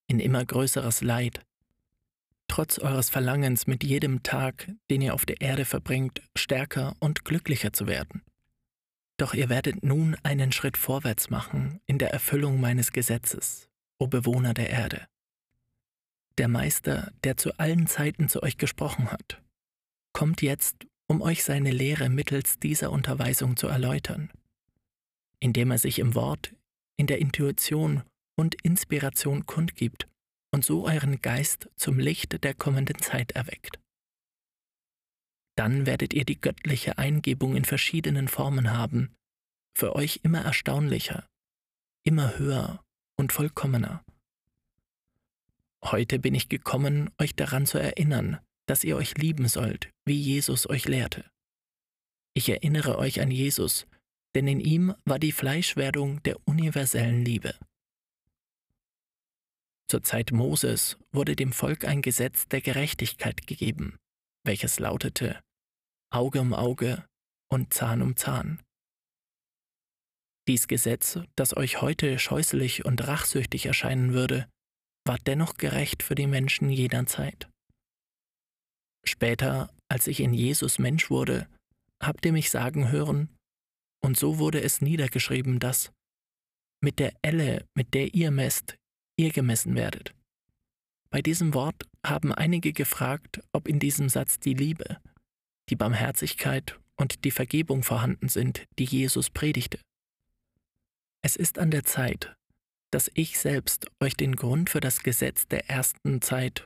in 0.08 0.20
immer 0.20 0.46
größeres 0.46 1.02
Leid, 1.02 1.46
trotz 2.48 2.80
eures 2.80 3.10
Verlangens 3.10 3.68
mit 3.68 3.84
jedem 3.84 4.24
Tag, 4.24 4.72
den 4.90 5.02
ihr 5.02 5.14
auf 5.14 5.26
der 5.26 5.42
Erde 5.42 5.66
verbringt, 5.66 6.22
stärker 6.38 6.96
und 7.00 7.26
glücklicher 7.26 7.74
zu 7.74 7.86
werden. 7.86 8.24
Doch 9.22 9.36
ihr 9.36 9.50
werdet 9.50 9.84
nun 9.84 10.18
einen 10.24 10.52
Schritt 10.52 10.78
vorwärts 10.78 11.30
machen 11.30 11.80
in 11.86 12.00
der 12.00 12.12
Erfüllung 12.12 12.60
meines 12.60 12.92
Gesetzes, 12.92 13.70
o 14.00 14.08
Bewohner 14.08 14.56
der 14.56 14.72
Erde. 14.72 15.08
Der 16.40 16.48
Meister, 16.48 17.12
der 17.24 17.38
zu 17.38 17.56
allen 17.60 17.86
Zeiten 17.86 18.30
zu 18.30 18.42
euch 18.42 18.58
gesprochen 18.58 19.12
hat, 19.12 19.40
kommt 20.12 20.42
jetzt, 20.42 20.88
um 21.06 21.22
euch 21.22 21.44
seine 21.44 21.70
Lehre 21.70 22.10
mittels 22.10 22.58
dieser 22.58 22.92
Unterweisung 22.92 23.58
zu 23.58 23.68
erläutern, 23.68 24.32
indem 25.40 25.70
er 25.70 25.78
sich 25.78 26.00
im 26.00 26.16
Wort, 26.16 26.56
in 26.98 27.06
der 27.06 27.20
Intuition 27.20 28.02
und 28.36 28.56
Inspiration 28.64 29.46
kundgibt 29.46 30.08
und 30.50 30.66
so 30.66 30.88
euren 30.88 31.22
Geist 31.22 31.70
zum 31.76 32.00
Licht 32.00 32.44
der 32.44 32.56
kommenden 32.56 32.98
Zeit 32.98 33.34
erweckt. 33.34 33.81
Dann 35.56 35.86
werdet 35.86 36.14
ihr 36.14 36.26
die 36.26 36.40
göttliche 36.40 36.98
Eingebung 36.98 37.56
in 37.56 37.66
verschiedenen 37.66 38.28
Formen 38.28 38.72
haben, 38.72 39.16
für 39.76 39.96
euch 39.96 40.22
immer 40.24 40.42
erstaunlicher, 40.42 41.28
immer 42.04 42.38
höher 42.38 42.84
und 43.16 43.32
vollkommener. 43.32 44.04
Heute 45.84 46.20
bin 46.20 46.36
ich 46.36 46.50
gekommen, 46.50 47.10
euch 47.18 47.36
daran 47.36 47.66
zu 47.66 47.78
erinnern, 47.78 48.40
dass 48.68 48.84
ihr 48.84 48.96
euch 48.96 49.18
lieben 49.18 49.48
sollt, 49.48 49.90
wie 50.06 50.20
Jesus 50.20 50.70
euch 50.70 50.86
lehrte. 50.88 51.30
Ich 52.34 52.50
erinnere 52.50 52.98
euch 52.98 53.20
an 53.20 53.32
Jesus, 53.32 53.88
denn 54.36 54.48
in 54.48 54.60
ihm 54.60 54.94
war 55.04 55.20
die 55.20 55.32
Fleischwerdung 55.32 56.24
der 56.24 56.38
universellen 56.48 57.26
Liebe. 57.26 57.56
Zur 59.90 60.04
Zeit 60.04 60.32
Moses 60.32 60.98
wurde 61.12 61.36
dem 61.36 61.52
Volk 61.52 61.84
ein 61.84 62.02
Gesetz 62.02 62.48
der 62.48 62.62
Gerechtigkeit 62.62 63.46
gegeben, 63.46 63.98
welches 64.44 64.80
lautete 64.80 65.42
Auge 66.12 66.42
um 66.42 66.54
Auge 66.54 67.06
und 67.50 67.74
Zahn 67.74 68.02
um 68.02 68.16
Zahn. 68.16 68.62
Dies 70.48 70.68
Gesetz, 70.68 71.20
das 71.36 71.56
euch 71.56 71.82
heute 71.82 72.18
scheußlich 72.18 72.84
und 72.84 73.08
rachsüchtig 73.08 73.66
erscheinen 73.66 74.14
würde, 74.14 74.50
war 75.06 75.18
dennoch 75.20 75.56
gerecht 75.56 76.04
für 76.04 76.16
die 76.16 76.28
Menschen 76.28 76.70
jener 76.70 77.06
Zeit. 77.06 77.50
Später, 79.06 79.74
als 79.88 80.08
ich 80.08 80.20
in 80.20 80.34
Jesus 80.34 80.80
Mensch 80.80 81.10
wurde, 81.10 81.48
habt 82.02 82.26
ihr 82.26 82.34
mich 82.34 82.52
sagen 82.52 82.92
hören, 82.92 83.30
und 84.04 84.18
so 84.18 84.40
wurde 84.40 84.62
es 84.62 84.82
niedergeschrieben, 84.82 85.60
dass 85.60 85.92
mit 86.82 87.00
der 87.00 87.14
Elle, 87.22 87.68
mit 87.76 87.94
der 87.94 88.14
ihr 88.14 88.32
messt, 88.32 88.76
ihr 89.18 89.32
gemessen 89.32 89.76
werdet. 89.76 90.16
Bei 91.12 91.22
diesem 91.22 91.54
Wort 91.54 91.88
haben 92.06 92.34
einige 92.34 92.74
gefragt, 92.74 93.42
ob 93.52 93.68
in 93.68 93.80
diesem 93.80 94.10
Satz 94.10 94.40
die 94.40 94.54
Liebe, 94.54 94.98
die 95.70 95.76
Barmherzigkeit 95.76 96.80
und 96.96 97.24
die 97.24 97.32
Vergebung 97.32 97.84
vorhanden 97.84 98.30
sind, 98.30 98.66
die 98.80 98.86
Jesus 98.86 99.30
predigte. 99.30 99.80
Es 101.24 101.36
ist 101.36 101.60
an 101.60 101.72
der 101.72 101.84
Zeit, 101.84 102.36
dass 102.92 103.10
ich 103.14 103.40
selbst 103.40 103.88
euch 104.00 104.16
den 104.16 104.36
Grund 104.36 104.70
für 104.70 104.80
das 104.80 105.04
Gesetz 105.04 105.48
der 105.48 105.70
ersten 105.70 106.22
Zeit 106.22 106.66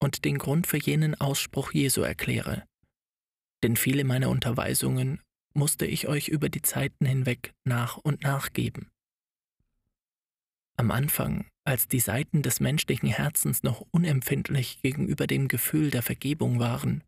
und 0.00 0.24
den 0.24 0.38
Grund 0.38 0.66
für 0.66 0.78
jenen 0.78 1.14
Ausspruch 1.20 1.72
Jesu 1.72 2.02
erkläre. 2.02 2.64
Denn 3.62 3.76
viele 3.76 4.04
meiner 4.04 4.30
Unterweisungen 4.30 5.20
musste 5.54 5.86
ich 5.86 6.06
euch 6.06 6.28
über 6.28 6.48
die 6.48 6.62
Zeiten 6.62 7.06
hinweg 7.06 7.52
nach 7.64 7.96
und 7.96 8.22
nach 8.22 8.52
geben. 8.52 8.88
Am 10.78 10.90
Anfang, 10.90 11.46
als 11.64 11.88
die 11.88 12.00
Seiten 12.00 12.42
des 12.42 12.60
menschlichen 12.60 13.08
Herzens 13.08 13.62
noch 13.62 13.86
unempfindlich 13.90 14.82
gegenüber 14.82 15.26
dem 15.26 15.48
Gefühl 15.48 15.90
der 15.90 16.02
Vergebung 16.02 16.58
waren, 16.58 17.02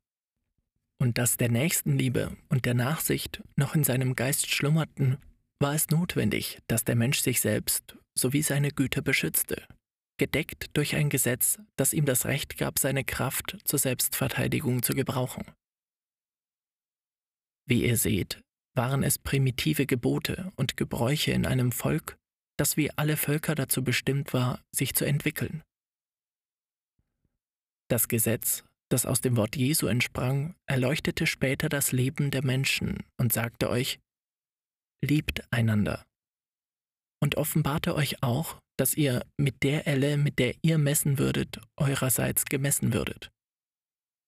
und 1.00 1.18
dass 1.18 1.36
der 1.36 1.48
Nächstenliebe 1.48 2.36
und 2.48 2.64
der 2.64 2.74
Nachsicht 2.74 3.42
noch 3.56 3.74
in 3.74 3.84
seinem 3.84 4.16
Geist 4.16 4.50
schlummerten, 4.50 5.18
war 5.60 5.74
es 5.74 5.88
notwendig, 5.90 6.58
dass 6.66 6.84
der 6.84 6.96
Mensch 6.96 7.20
sich 7.20 7.40
selbst 7.40 7.96
sowie 8.16 8.42
seine 8.42 8.70
Güter 8.70 9.00
beschützte, 9.00 9.64
gedeckt 10.18 10.76
durch 10.76 10.96
ein 10.96 11.08
Gesetz, 11.08 11.58
das 11.76 11.92
ihm 11.92 12.04
das 12.04 12.26
Recht 12.26 12.58
gab, 12.58 12.78
seine 12.78 13.04
Kraft 13.04 13.58
zur 13.64 13.78
Selbstverteidigung 13.78 14.82
zu 14.82 14.92
gebrauchen. 14.92 15.44
Wie 17.66 17.84
ihr 17.84 17.96
seht, 17.96 18.40
waren 18.74 19.02
es 19.02 19.18
primitive 19.18 19.86
Gebote 19.86 20.52
und 20.56 20.76
Gebräuche 20.76 21.32
in 21.32 21.46
einem 21.46 21.70
Volk, 21.70 22.17
das 22.58 22.76
wie 22.76 22.90
alle 22.90 23.16
Völker 23.16 23.54
dazu 23.54 23.82
bestimmt 23.82 24.32
war, 24.34 24.62
sich 24.74 24.94
zu 24.94 25.04
entwickeln. 25.04 25.62
Das 27.88 28.08
Gesetz, 28.08 28.64
das 28.90 29.06
aus 29.06 29.20
dem 29.20 29.36
Wort 29.36 29.56
Jesu 29.56 29.86
entsprang, 29.86 30.54
erleuchtete 30.66 31.26
später 31.26 31.68
das 31.68 31.92
Leben 31.92 32.30
der 32.30 32.44
Menschen 32.44 33.04
und 33.16 33.32
sagte 33.32 33.70
euch, 33.70 33.98
liebt 35.02 35.50
einander. 35.52 36.04
Und 37.20 37.36
offenbarte 37.36 37.94
euch 37.94 38.22
auch, 38.22 38.58
dass 38.76 38.94
ihr 38.94 39.24
mit 39.36 39.62
der 39.62 39.86
Elle, 39.86 40.16
mit 40.16 40.38
der 40.38 40.54
ihr 40.62 40.78
messen 40.78 41.18
würdet, 41.18 41.60
eurerseits 41.76 42.44
gemessen 42.44 42.92
würdet. 42.92 43.30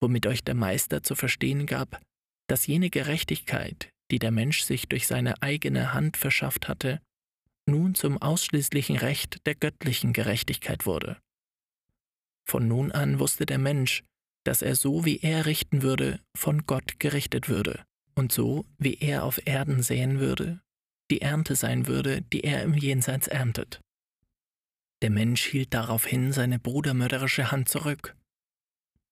Womit 0.01 0.25
euch 0.25 0.43
der 0.43 0.55
Meister 0.55 1.03
zu 1.03 1.15
verstehen 1.15 1.65
gab, 1.65 2.01
dass 2.47 2.67
jene 2.67 2.89
Gerechtigkeit, 2.89 3.91
die 4.11 4.19
der 4.19 4.31
Mensch 4.31 4.63
sich 4.63 4.89
durch 4.89 5.07
seine 5.07 5.41
eigene 5.41 5.93
Hand 5.93 6.17
verschafft 6.17 6.67
hatte, 6.67 7.01
nun 7.65 7.95
zum 7.95 8.17
ausschließlichen 8.17 8.97
Recht 8.97 9.45
der 9.45 9.55
göttlichen 9.55 10.13
Gerechtigkeit 10.13 10.85
wurde. 10.85 11.17
Von 12.45 12.67
nun 12.67 12.91
an 12.91 13.19
wusste 13.19 13.45
der 13.45 13.59
Mensch, 13.59 14.03
dass 14.43 14.61
er 14.61 14.75
so 14.75 15.05
wie 15.05 15.19
er 15.19 15.45
richten 15.45 15.81
würde, 15.81 16.19
von 16.35 16.65
Gott 16.65 16.99
gerichtet 16.99 17.47
würde, 17.47 17.85
und 18.15 18.31
so 18.31 18.65
wie 18.77 18.95
er 18.95 19.23
auf 19.23 19.39
Erden 19.45 19.83
säen 19.83 20.19
würde, 20.19 20.61
die 21.11 21.21
Ernte 21.21 21.55
sein 21.55 21.87
würde, 21.87 22.21
die 22.21 22.43
er 22.43 22.63
im 22.63 22.73
Jenseits 22.73 23.27
erntet. 23.27 23.81
Der 25.01 25.09
Mensch 25.09 25.45
hielt 25.45 25.73
daraufhin 25.73 26.31
seine 26.31 26.59
brudermörderische 26.59 27.51
Hand 27.51 27.69
zurück. 27.69 28.15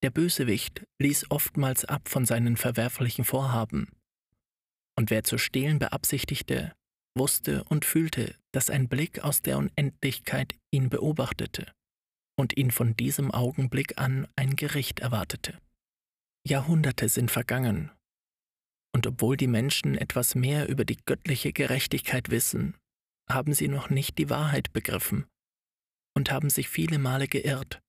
Der 0.01 0.12
Bösewicht 0.12 0.85
ließ 0.99 1.29
oftmals 1.29 1.83
ab 1.85 2.07
von 2.07 2.25
seinen 2.25 2.57
verwerflichen 2.57 3.25
Vorhaben. 3.25 3.89
Und 4.95 5.09
wer 5.09 5.23
zu 5.23 5.38
stehlen 5.38 5.79
beabsichtigte, 5.79 6.73
wusste 7.19 7.63
und 7.65 7.86
fühlte, 7.86 8.36
dass 8.51 8.71
ein 8.71 8.88
Blick 8.88 9.23
aus 9.23 9.43
der 9.43 9.60
Unendlichkeit 9.60 10.55
ihn 10.71 10.89
beobachtete 10.89 11.71
und 12.36 12.58
ihn 12.58 12.71
von 12.71 12.95
diesem 12.95 13.29
Augenblick 13.29 13.99
an 13.99 14.27
ein 14.36 14.55
Gericht 14.55 15.01
erwartete. 15.01 15.60
Jahrhunderte 16.47 17.10
sind 17.10 17.29
vergangen, 17.29 17.91
und 18.95 19.05
obwohl 19.05 19.38
die 19.38 19.47
Menschen 19.47 19.95
etwas 19.95 20.34
mehr 20.34 20.67
über 20.67 20.86
die 20.86 20.97
göttliche 21.05 21.53
Gerechtigkeit 21.53 22.29
wissen, 22.29 22.75
haben 23.29 23.53
sie 23.53 23.67
noch 23.67 23.89
nicht 23.89 24.17
die 24.17 24.29
Wahrheit 24.29 24.73
begriffen 24.73 25.27
und 26.15 26.32
haben 26.32 26.49
sich 26.49 26.69
viele 26.69 26.97
Male 26.97 27.27
geirrt, 27.27 27.82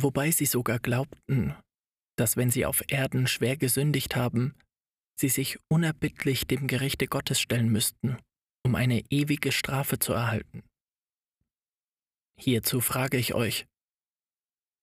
wobei 0.00 0.30
sie 0.30 0.46
sogar 0.46 0.80
glaubten, 0.80 1.54
dass 2.16 2.36
wenn 2.36 2.50
sie 2.50 2.66
auf 2.66 2.82
Erden 2.88 3.28
schwer 3.28 3.56
gesündigt 3.56 4.16
haben, 4.16 4.54
sie 5.18 5.28
sich 5.28 5.58
unerbittlich 5.68 6.46
dem 6.46 6.66
Gerichte 6.66 7.06
Gottes 7.06 7.40
stellen 7.40 7.70
müssten, 7.70 8.18
um 8.68 8.76
eine 8.76 9.00
ewige 9.10 9.50
Strafe 9.50 9.98
zu 9.98 10.12
erhalten. 10.12 10.62
Hierzu 12.38 12.80
frage 12.80 13.16
ich 13.16 13.34
euch, 13.34 13.66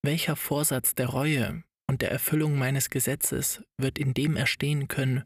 welcher 0.03 0.35
Vorsatz 0.35 0.93
der 0.93 1.07
Reue 1.07 1.63
und 1.87 2.01
der 2.01 2.11
Erfüllung 2.11 2.57
meines 2.57 2.89
Gesetzes 2.89 3.63
wird 3.77 3.97
in 3.97 4.13
dem 4.13 4.35
erstehen 4.35 4.87
können, 4.87 5.23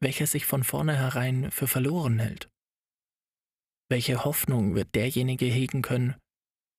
welcher 0.00 0.26
sich 0.26 0.44
von 0.44 0.64
vornherein 0.64 1.50
für 1.50 1.66
verloren 1.66 2.18
hält? 2.18 2.52
welche 3.92 4.24
Hoffnung 4.24 4.74
wird 4.74 4.94
derjenige 4.94 5.44
hegen 5.44 5.82
können, 5.82 6.16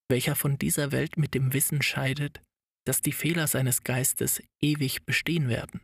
welcher 0.10 0.36
von 0.36 0.58
dieser 0.58 0.92
Welt 0.92 1.16
mit 1.16 1.36
dem 1.36 1.54
Wissen 1.54 1.84
scheidet, 1.84 2.42
dass 2.88 3.02
die 3.02 3.12
Fehler 3.12 3.46
seines 3.46 3.84
Geistes 3.84 4.42
ewig 4.60 5.06
bestehen 5.06 5.48
werden? 5.48 5.82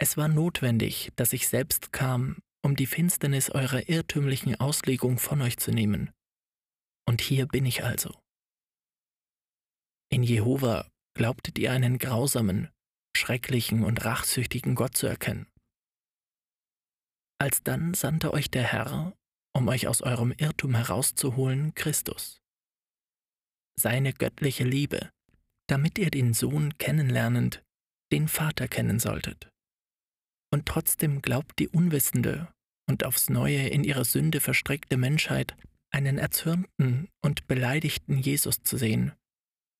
Es 0.00 0.16
war 0.16 0.28
notwendig, 0.28 1.10
dass 1.16 1.34
ich 1.34 1.48
selbst 1.48 1.92
kam, 1.92 2.38
um 2.64 2.76
die 2.76 2.86
Finsternis 2.86 3.50
eurer 3.50 3.90
irrtümlichen 3.90 4.58
Auslegung 4.58 5.18
von 5.18 5.42
euch 5.42 5.58
zu 5.58 5.70
nehmen. 5.70 6.10
Und 7.06 7.20
hier 7.20 7.46
bin 7.46 7.66
ich 7.66 7.84
also. 7.84 8.18
In 10.10 10.22
Jehova 10.22 10.90
glaubtet 11.14 11.58
ihr 11.58 11.72
einen 11.72 11.98
grausamen, 11.98 12.70
schrecklichen 13.14 13.84
und 13.84 14.04
rachsüchtigen 14.06 14.74
Gott 14.74 14.96
zu 14.96 15.06
erkennen. 15.06 15.46
Alsdann 17.38 17.92
sandte 17.92 18.32
euch 18.32 18.50
der 18.50 18.62
Herr, 18.62 19.14
um 19.54 19.68
euch 19.68 19.86
aus 19.86 20.00
eurem 20.00 20.32
Irrtum 20.32 20.74
herauszuholen, 20.74 21.74
Christus. 21.74 22.40
Seine 23.78 24.14
göttliche 24.14 24.64
Liebe, 24.64 25.10
damit 25.68 25.98
ihr 25.98 26.10
den 26.10 26.32
Sohn 26.32 26.78
kennenlernend, 26.78 27.62
den 28.10 28.26
Vater 28.26 28.68
kennen 28.68 28.98
solltet. 28.98 29.50
Und 30.50 30.66
trotzdem 30.66 31.20
glaubt 31.20 31.58
die 31.58 31.68
unwissende 31.68 32.53
und 32.88 33.04
aufs 33.04 33.30
neue 33.30 33.68
in 33.68 33.84
ihre 33.84 34.04
Sünde 34.04 34.40
verstrickte 34.40 34.96
Menschheit, 34.96 35.56
einen 35.90 36.18
erzürnten 36.18 37.08
und 37.22 37.46
beleidigten 37.46 38.18
Jesus 38.18 38.62
zu 38.62 38.76
sehen, 38.76 39.12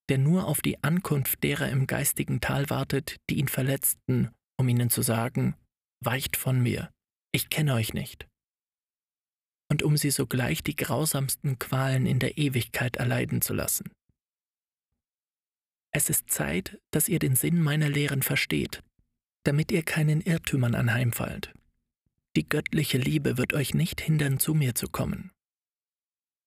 der 0.09 0.19
nur 0.19 0.47
auf 0.47 0.61
die 0.61 0.83
Ankunft 0.83 1.43
derer 1.43 1.69
im 1.71 1.87
geistigen 1.87 2.41
Tal 2.41 2.71
wartet, 2.71 3.17
die 3.31 3.39
ihn 3.39 3.49
verletzten, 3.49 4.31
um 4.59 4.69
ihnen 4.69 4.91
zu 4.91 5.03
sagen, 5.03 5.57
weicht 6.05 6.37
von 6.37 6.63
mir, 6.63 6.91
ich 7.33 7.51
kenne 7.51 7.75
euch 7.75 7.95
nicht. 7.95 8.29
Und 9.71 9.83
um 9.83 9.97
sie 9.97 10.11
sogleich 10.11 10.63
die 10.63 10.77
grausamsten 10.77 11.59
Qualen 11.59 12.07
in 12.07 12.19
der 12.19 12.39
Ewigkeit 12.39 12.97
erleiden 12.97 13.41
zu 13.41 13.55
lassen. 13.55 13.91
Es 15.93 16.11
ist 16.11 16.31
Zeit, 16.31 16.79
dass 16.93 17.09
ihr 17.09 17.19
den 17.19 17.35
Sinn 17.35 17.61
meiner 17.61 17.89
Lehren 17.89 18.23
versteht, 18.23 18.83
damit 19.45 19.73
ihr 19.73 19.83
keinen 19.83 20.21
Irrtümern 20.21 20.75
anheimfallt. 20.75 21.53
Die 22.37 22.49
göttliche 22.49 22.99
Liebe 22.99 23.39
wird 23.39 23.53
euch 23.53 23.75
nicht 23.75 24.01
hindern, 24.01 24.41
zu 24.41 24.55
mir 24.55 24.75
zu 24.75 24.89
kommen. 24.89 25.31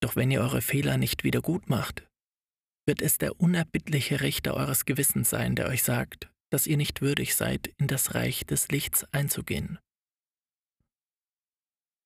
Doch 0.02 0.16
wenn 0.16 0.32
ihr 0.32 0.42
eure 0.42 0.62
Fehler 0.62 0.98
nicht 0.98 1.24
wieder 1.24 1.42
gut 1.42 1.70
macht, 1.70 2.08
wird 2.86 3.02
es 3.02 3.18
der 3.18 3.40
unerbittliche 3.40 4.22
Richter 4.22 4.56
eures 4.56 4.86
Gewissens 4.86 5.30
sein, 5.30 5.56
der 5.56 5.68
euch 5.68 5.84
sagt, 5.84 6.30
dass 6.50 6.68
ihr 6.68 6.78
nicht 6.78 7.02
würdig 7.02 7.36
seid, 7.36 7.68
in 7.78 7.88
das 7.88 8.16
Reich 8.16 8.46
des 8.46 8.70
Lichts 8.70 9.06
einzugehen. 9.14 9.80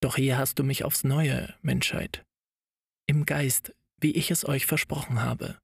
Doch 0.01 0.15
hier 0.15 0.37
hast 0.37 0.57
du 0.57 0.63
mich 0.63 0.83
aufs 0.83 1.03
neue, 1.03 1.55
Menschheit, 1.61 2.25
im 3.07 3.25
Geist, 3.25 3.75
wie 3.99 4.11
ich 4.11 4.31
es 4.31 4.45
euch 4.45 4.65
versprochen 4.65 5.21
habe. 5.21 5.59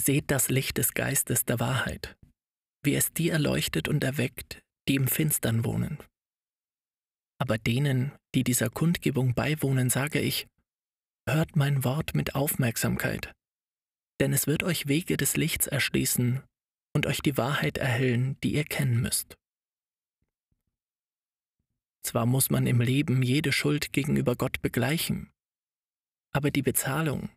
Seht 0.00 0.30
das 0.30 0.48
Licht 0.48 0.78
des 0.78 0.94
Geistes 0.94 1.44
der 1.44 1.60
Wahrheit, 1.60 2.16
wie 2.82 2.94
es 2.94 3.12
die 3.12 3.28
erleuchtet 3.28 3.88
und 3.88 4.02
erweckt, 4.04 4.62
die 4.88 4.94
im 4.94 5.06
Finstern 5.06 5.64
wohnen. 5.64 5.98
Aber 7.40 7.58
denen, 7.58 8.12
die 8.36 8.44
dieser 8.44 8.70
Kundgebung 8.70 9.34
beiwohnen, 9.34 9.90
sage 9.90 10.20
ich, 10.20 10.46
hört 11.28 11.56
mein 11.56 11.82
Wort 11.82 12.14
mit 12.14 12.36
Aufmerksamkeit 12.36 13.32
denn 14.20 14.32
es 14.34 14.46
wird 14.46 14.62
euch 14.62 14.86
Wege 14.86 15.16
des 15.16 15.36
Lichts 15.36 15.66
erschließen 15.66 16.42
und 16.92 17.06
euch 17.06 17.20
die 17.20 17.36
Wahrheit 17.36 17.78
erhellen, 17.78 18.36
die 18.44 18.54
ihr 18.54 18.64
kennen 18.64 19.00
müsst. 19.00 19.36
Zwar 22.02 22.26
muss 22.26 22.50
man 22.50 22.66
im 22.66 22.80
Leben 22.80 23.22
jede 23.22 23.52
Schuld 23.52 23.92
gegenüber 23.92 24.36
Gott 24.36 24.60
begleichen, 24.62 25.30
aber 26.32 26.50
die 26.50 26.62
Bezahlung, 26.62 27.30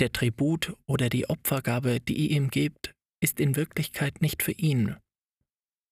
der 0.00 0.12
Tribut 0.12 0.76
oder 0.86 1.08
die 1.08 1.28
Opfergabe, 1.28 2.00
die 2.00 2.14
ihr 2.14 2.36
ihm 2.36 2.50
gebt, 2.50 2.94
ist 3.20 3.40
in 3.40 3.56
Wirklichkeit 3.56 4.20
nicht 4.20 4.42
für 4.42 4.52
ihn, 4.52 4.96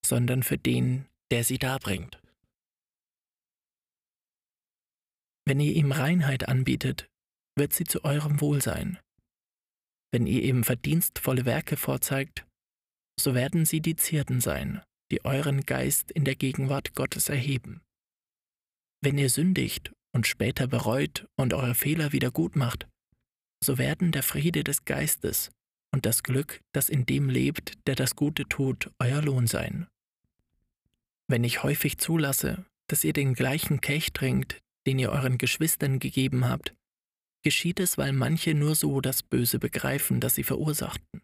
sondern 0.05 0.43
für 0.43 0.59
den, 0.59 1.07
der 1.31 1.45
sie 1.45 1.59
darbringt. 1.59 2.21
Wenn 5.51 5.59
ihr 5.59 5.75
ihm 5.75 5.91
Reinheit 5.91 6.47
anbietet, 6.47 7.09
wird 7.59 7.73
sie 7.73 7.83
zu 7.83 8.05
eurem 8.05 8.41
Wohl 8.41 8.63
sein. 8.63 9.01
Wenn 10.13 10.29
ihr 10.29 10.45
ihm 10.45 10.63
verdienstvolle 10.63 11.45
Werke 11.45 11.77
vorzeigt, 11.77 12.47
so 13.19 13.35
werden 13.35 13.67
sie 13.67 13.81
die 13.81 13.97
Zierden 13.97 14.41
sein, 14.41 14.81
die 15.11 15.25
euren 15.25 15.63
Geist 15.63 16.13
in 16.13 16.25
der 16.25 16.37
Gegenwart 16.37 16.95
Gottes 16.95 17.29
erheben. 17.29 17.83
Wenn 19.03 19.19
ihr 19.19 19.29
sündigt 19.29 19.91
und 20.15 20.29
später 20.29 20.69
bereut 20.69 21.27
und 21.37 21.53
eure 21.53 21.75
Fehler 21.75 22.13
wieder 22.13 22.31
gut 22.31 22.55
macht, 22.55 22.87
so 23.61 23.77
werden 23.77 24.13
der 24.13 24.23
Friede 24.23 24.63
des 24.63 24.85
Geistes 24.85 25.51
und 25.93 26.07
das 26.07 26.23
Glück, 26.23 26.61
das 26.73 26.89
in 26.89 27.07
dem 27.07 27.29
lebt, 27.29 27.77
der 27.89 27.97
das 27.97 28.15
Gute 28.15 28.45
tut, 28.45 28.93
euer 29.01 29.21
Lohn 29.21 29.49
sein. 29.49 29.89
Wenn 31.27 31.43
ich 31.43 31.65
häufig 31.65 31.99
zulasse, 31.99 32.65
dass 32.87 33.03
ihr 33.03 33.13
den 33.13 33.35
gleichen 33.35 33.81
Kelch 33.81 34.13
trinkt, 34.13 34.63
den 34.87 34.99
ihr 34.99 35.11
euren 35.11 35.39
Geschwistern 35.39 35.99
gegeben 35.99 36.49
habt, 36.49 36.75
geschieht 37.43 37.81
es, 37.81 37.99
weil 37.99 38.13
manche 38.13 38.55
nur 38.55 38.75
so 38.75 39.01
das 39.01 39.23
Böse 39.23 39.59
begreifen, 39.59 40.21
das 40.21 40.35
sie 40.35 40.45
verursachten. 40.45 41.23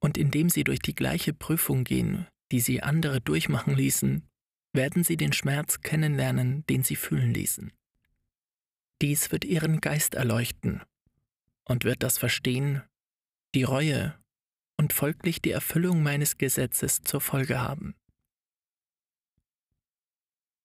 Und 0.00 0.18
indem 0.18 0.48
sie 0.48 0.64
durch 0.64 0.80
die 0.80 0.94
gleiche 0.94 1.32
Prüfung 1.32 1.84
gehen, 1.84 2.26
die 2.50 2.60
sie 2.60 2.82
andere 2.82 3.20
durchmachen 3.20 3.74
ließen, 3.74 4.28
werden 4.72 5.04
sie 5.04 5.16
den 5.16 5.32
Schmerz 5.32 5.80
kennenlernen, 5.80 6.66
den 6.66 6.82
sie 6.82 6.96
fühlen 6.96 7.34
ließen. 7.34 7.72
Dies 9.00 9.32
wird 9.32 9.44
ihren 9.44 9.80
Geist 9.80 10.14
erleuchten 10.14 10.82
und 11.64 11.84
wird 11.84 12.02
das 12.02 12.18
Verstehen, 12.18 12.82
die 13.54 13.64
Reue 13.64 14.14
und 14.76 14.92
folglich 14.92 15.42
die 15.42 15.50
Erfüllung 15.50 16.02
meines 16.02 16.38
Gesetzes 16.38 17.02
zur 17.02 17.20
Folge 17.20 17.60
haben. 17.60 17.94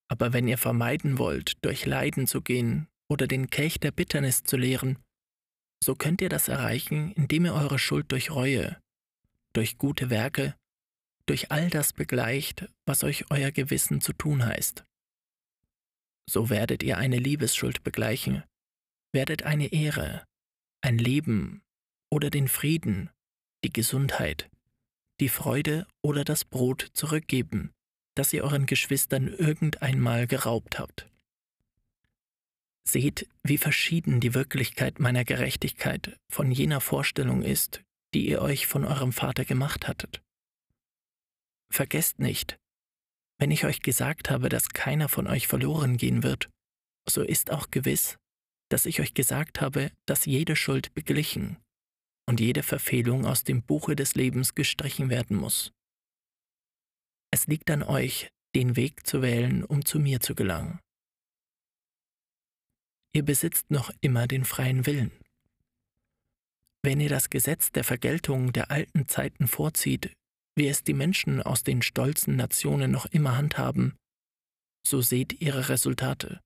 Aber 0.10 0.34
wenn 0.34 0.48
ihr 0.48 0.58
vermeiden 0.58 1.18
wollt, 1.18 1.64
durch 1.64 1.86
Leiden 1.86 2.28
zu 2.28 2.42
gehen, 2.42 2.88
oder 3.10 3.28
den 3.28 3.50
Kelch 3.50 3.80
der 3.80 3.92
Bitternis 3.92 4.44
zu 4.44 4.58
leeren, 4.58 5.00
so 5.84 5.96
könnt 5.96 6.22
ihr 6.22 6.30
das 6.30 6.48
erreichen, 6.48 7.12
indem 7.14 7.46
ihr 7.46 7.54
eure 7.54 7.80
Schuld 7.80 8.12
durch 8.12 8.32
Reue, 8.32 8.78
durch 9.54 9.78
gute 9.78 10.10
Werke, 10.10 10.56
durch 11.26 11.52
all 11.52 11.70
das 11.70 11.94
begleicht, 11.94 12.68
was 12.86 13.04
euch 13.04 13.30
euer 13.30 13.52
Gewissen 13.52 14.02
zu 14.02 14.14
tun 14.14 14.46
heißt. 14.46 14.84
So 16.30 16.50
werdet 16.50 16.84
ihr 16.84 16.98
eine 16.98 17.18
Liebesschuld 17.18 17.84
begleichen, 17.84 18.44
werdet 19.14 19.44
eine 19.44 19.72
Ehre, 19.72 20.26
ein 20.82 20.98
Leben 20.98 21.62
oder 22.12 22.30
den 22.30 22.48
Frieden, 22.48 23.10
die 23.64 23.72
Gesundheit, 23.72 24.50
die 25.20 25.30
Freude 25.30 25.88
oder 26.02 26.24
das 26.24 26.44
Brot 26.44 26.90
zurückgeben, 26.94 27.74
das 28.18 28.34
ihr 28.34 28.44
euren 28.44 28.66
Geschwistern 28.66 29.28
irgendeinmal 29.28 30.28
geraubt 30.28 30.80
habt. 30.80 31.08
Seht, 32.88 33.28
wie 33.44 33.58
verschieden 33.58 34.20
die 34.20 34.34
Wirklichkeit 34.34 35.00
meiner 35.00 35.26
Gerechtigkeit 35.26 36.18
von 36.32 36.52
jener 36.52 36.82
Vorstellung 36.82 37.44
ist, 37.44 37.84
die 38.14 38.28
ihr 38.28 38.42
euch 38.42 38.66
von 38.66 38.86
eurem 38.86 39.12
Vater 39.12 39.46
gemacht 39.46 39.88
hattet. 39.88 40.22
Vergesst 41.70 42.20
nicht, 42.20 42.58
wenn 43.40 43.52
ich 43.52 43.66
euch 43.66 43.82
gesagt 43.82 44.30
habe, 44.30 44.50
dass 44.50 44.70
keiner 44.70 45.10
von 45.10 45.28
euch 45.28 45.48
verloren 45.48 45.98
gehen 45.98 46.24
wird, 46.24 46.50
so 47.08 47.22
ist 47.22 47.52
auch 47.52 47.70
gewiss, 47.70 48.18
dass 48.70 48.86
ich 48.86 49.00
euch 49.00 49.14
gesagt 49.14 49.62
habe, 49.62 49.92
dass 50.06 50.26
jede 50.26 50.56
Schuld 50.56 50.94
beglichen 50.94 51.58
und 52.26 52.40
jede 52.40 52.64
Verfehlung 52.64 53.26
aus 53.26 53.44
dem 53.44 53.62
Buche 53.62 53.96
des 53.96 54.16
Lebens 54.16 54.56
gestrichen 54.56 55.10
werden 55.10 55.38
muss. 55.38 55.72
Es 57.32 57.48
liegt 57.48 57.70
an 57.70 57.84
euch, 57.84 58.32
den 58.56 58.76
Weg 58.76 59.06
zu 59.06 59.22
wählen, 59.22 59.64
um 59.64 59.86
zu 59.86 60.00
mir 60.00 60.20
zu 60.20 60.36
gelangen. 60.36 60.80
Ihr 63.14 63.24
besitzt 63.24 63.72
noch 63.72 63.92
immer 64.02 64.28
den 64.28 64.46
freien 64.46 64.86
Willen. 64.86 65.12
Wenn 66.84 67.00
ihr 67.00 67.10
das 67.10 67.30
Gesetz 67.30 67.72
der 67.72 67.84
Vergeltung 67.84 68.54
der 68.54 68.72
alten 68.72 69.08
Zeiten 69.08 69.48
vorzieht, 69.48 70.14
wie 70.56 70.68
es 70.68 70.84
die 70.84 70.94
Menschen 70.94 71.42
aus 71.42 71.64
den 71.64 71.82
stolzen 71.82 72.36
Nationen 72.36 72.92
noch 72.92 73.06
immer 73.06 73.36
handhaben, 73.36 73.98
so 74.86 75.02
seht 75.02 75.42
ihre 75.42 75.70
Resultate. 75.70 76.40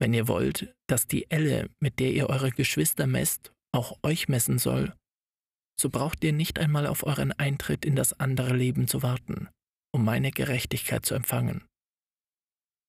Wenn 0.00 0.14
ihr 0.14 0.28
wollt, 0.28 0.74
dass 0.86 1.06
die 1.06 1.30
Elle, 1.30 1.68
mit 1.80 1.98
der 1.98 2.12
ihr 2.12 2.28
eure 2.28 2.52
Geschwister 2.52 3.06
messt, 3.06 3.52
auch 3.72 3.98
euch 4.02 4.28
messen 4.28 4.58
soll, 4.58 4.94
so 5.80 5.90
braucht 5.90 6.24
ihr 6.24 6.32
nicht 6.32 6.58
einmal 6.58 6.86
auf 6.86 7.04
euren 7.04 7.32
Eintritt 7.32 7.84
in 7.84 7.96
das 7.96 8.18
andere 8.18 8.54
Leben 8.54 8.88
zu 8.88 9.02
warten, 9.02 9.48
um 9.92 10.04
meine 10.04 10.30
Gerechtigkeit 10.30 11.06
zu 11.06 11.14
empfangen. 11.14 11.66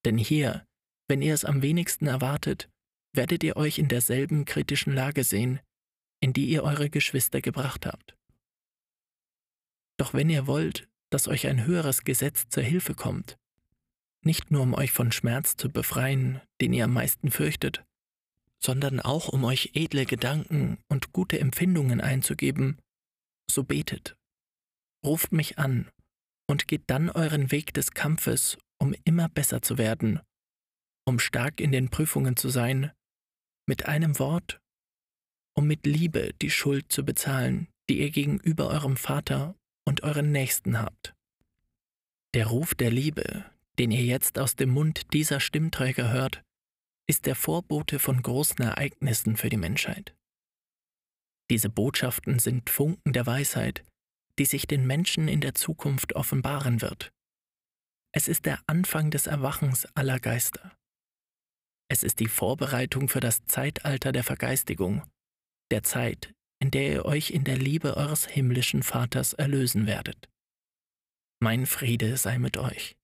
Denn 0.06 0.18
hier, 0.18 0.66
wenn 1.08 1.22
ihr 1.22 1.34
es 1.34 1.46
am 1.46 1.62
wenigsten 1.62 2.08
erwartet, 2.08 2.70
werdet 3.14 3.44
ihr 3.44 3.58
euch 3.58 3.80
in 3.80 3.88
derselben 3.88 4.46
kritischen 4.46 4.94
Lage 4.94 5.24
sehen, 5.24 5.60
in 6.22 6.34
die 6.34 6.46
ihr 6.46 6.64
eure 6.64 6.90
Geschwister 6.90 7.42
gebracht 7.42 7.86
habt. 7.86 8.16
Doch 9.98 10.14
wenn 10.14 10.30
ihr 10.30 10.48
wollt, 10.48 10.88
dass 11.12 11.28
euch 11.28 11.48
ein 11.48 11.66
höheres 11.66 12.04
Gesetz 12.04 12.48
zur 12.50 12.64
Hilfe 12.64 12.94
kommt, 12.94 13.38
nicht 14.24 14.52
nur 14.52 14.62
um 14.62 14.74
euch 14.74 14.92
von 14.92 15.12
Schmerz 15.12 15.58
zu 15.58 15.70
befreien, 15.70 16.42
den 16.62 16.74
ihr 16.74 16.86
am 16.86 16.94
meisten 16.94 17.32
fürchtet, 17.32 17.84
sondern 18.64 19.00
auch 19.00 19.30
um 19.30 19.44
euch 19.44 19.72
edle 19.74 20.06
Gedanken 20.06 20.78
und 20.90 21.14
gute 21.14 21.40
Empfindungen 21.40 22.02
einzugeben, 22.02 22.78
so 23.50 23.64
betet, 23.64 24.16
ruft 25.06 25.32
mich 25.32 25.58
an 25.58 25.90
und 26.50 26.68
geht 26.68 26.84
dann 26.88 27.10
euren 27.10 27.52
Weg 27.52 27.74
des 27.74 27.92
Kampfes, 27.92 28.58
um 28.80 28.94
immer 29.06 29.30
besser 29.30 29.62
zu 29.62 29.78
werden, 29.78 30.20
um 31.06 31.20
stark 31.20 31.62
in 31.62 31.72
den 31.72 31.90
Prüfungen 31.90 32.36
zu 32.36 32.50
sein, 32.50 32.92
mit 33.68 33.86
einem 33.86 34.20
Wort, 34.20 34.60
um 35.56 35.68
mit 35.68 35.86
Liebe 35.86 36.34
die 36.42 36.50
Schuld 36.50 36.92
zu 36.92 37.06
bezahlen, 37.06 37.68
die 37.90 38.00
ihr 38.00 38.12
gegenüber 38.12 38.68
eurem 38.68 38.98
Vater 38.98 39.56
und 39.88 40.04
euren 40.04 40.32
Nächsten 40.32 40.80
habt. 40.80 41.14
Der 42.36 42.48
Ruf 42.48 42.76
der 42.76 42.92
Liebe, 42.92 43.46
den 43.80 43.92
ihr 43.92 44.04
jetzt 44.04 44.38
aus 44.38 44.56
dem 44.56 44.70
Mund 44.70 45.14
dieser 45.14 45.40
Stimmträger 45.40 46.12
hört, 46.12 46.44
ist 47.10 47.26
der 47.26 47.34
Vorbote 47.34 47.98
von 47.98 48.22
großen 48.22 48.64
Ereignissen 48.64 49.36
für 49.36 49.50
die 49.50 49.58
Menschheit. 49.58 50.16
Diese 51.50 51.68
Botschaften 51.68 52.38
sind 52.38 52.70
Funken 52.70 53.14
der 53.14 53.26
Weisheit, 53.26 53.84
die 54.38 54.46
sich 54.46 54.68
den 54.68 54.86
Menschen 54.86 55.28
in 55.28 55.42
der 55.42 55.56
Zukunft 55.56 56.14
offenbaren 56.16 56.82
wird. 56.84 57.12
Es 58.14 58.28
ist 58.28 58.46
der 58.46 58.60
Anfang 58.68 59.10
des 59.10 59.26
Erwachens 59.26 59.88
aller 59.96 60.20
Geister. 60.20 60.78
Es 61.92 62.04
ist 62.04 62.20
die 62.20 62.28
Vorbereitung 62.28 63.10
für 63.10 63.22
das 63.22 63.44
Zeitalter 63.48 64.12
der 64.12 64.24
Vergeistigung, 64.24 65.04
der 65.72 65.82
Zeit, 65.82 66.36
in 66.62 66.70
der 66.70 66.94
ihr 66.94 67.06
euch 67.06 67.32
in 67.32 67.44
der 67.44 67.58
Liebe 67.58 67.98
eures 67.98 68.28
himmlischen 68.28 68.84
Vaters 68.84 69.34
erlösen 69.34 69.88
werdet. 69.88 70.30
Mein 71.42 71.66
Friede 71.66 72.18
sei 72.18 72.38
mit 72.38 72.58
euch. 72.58 72.99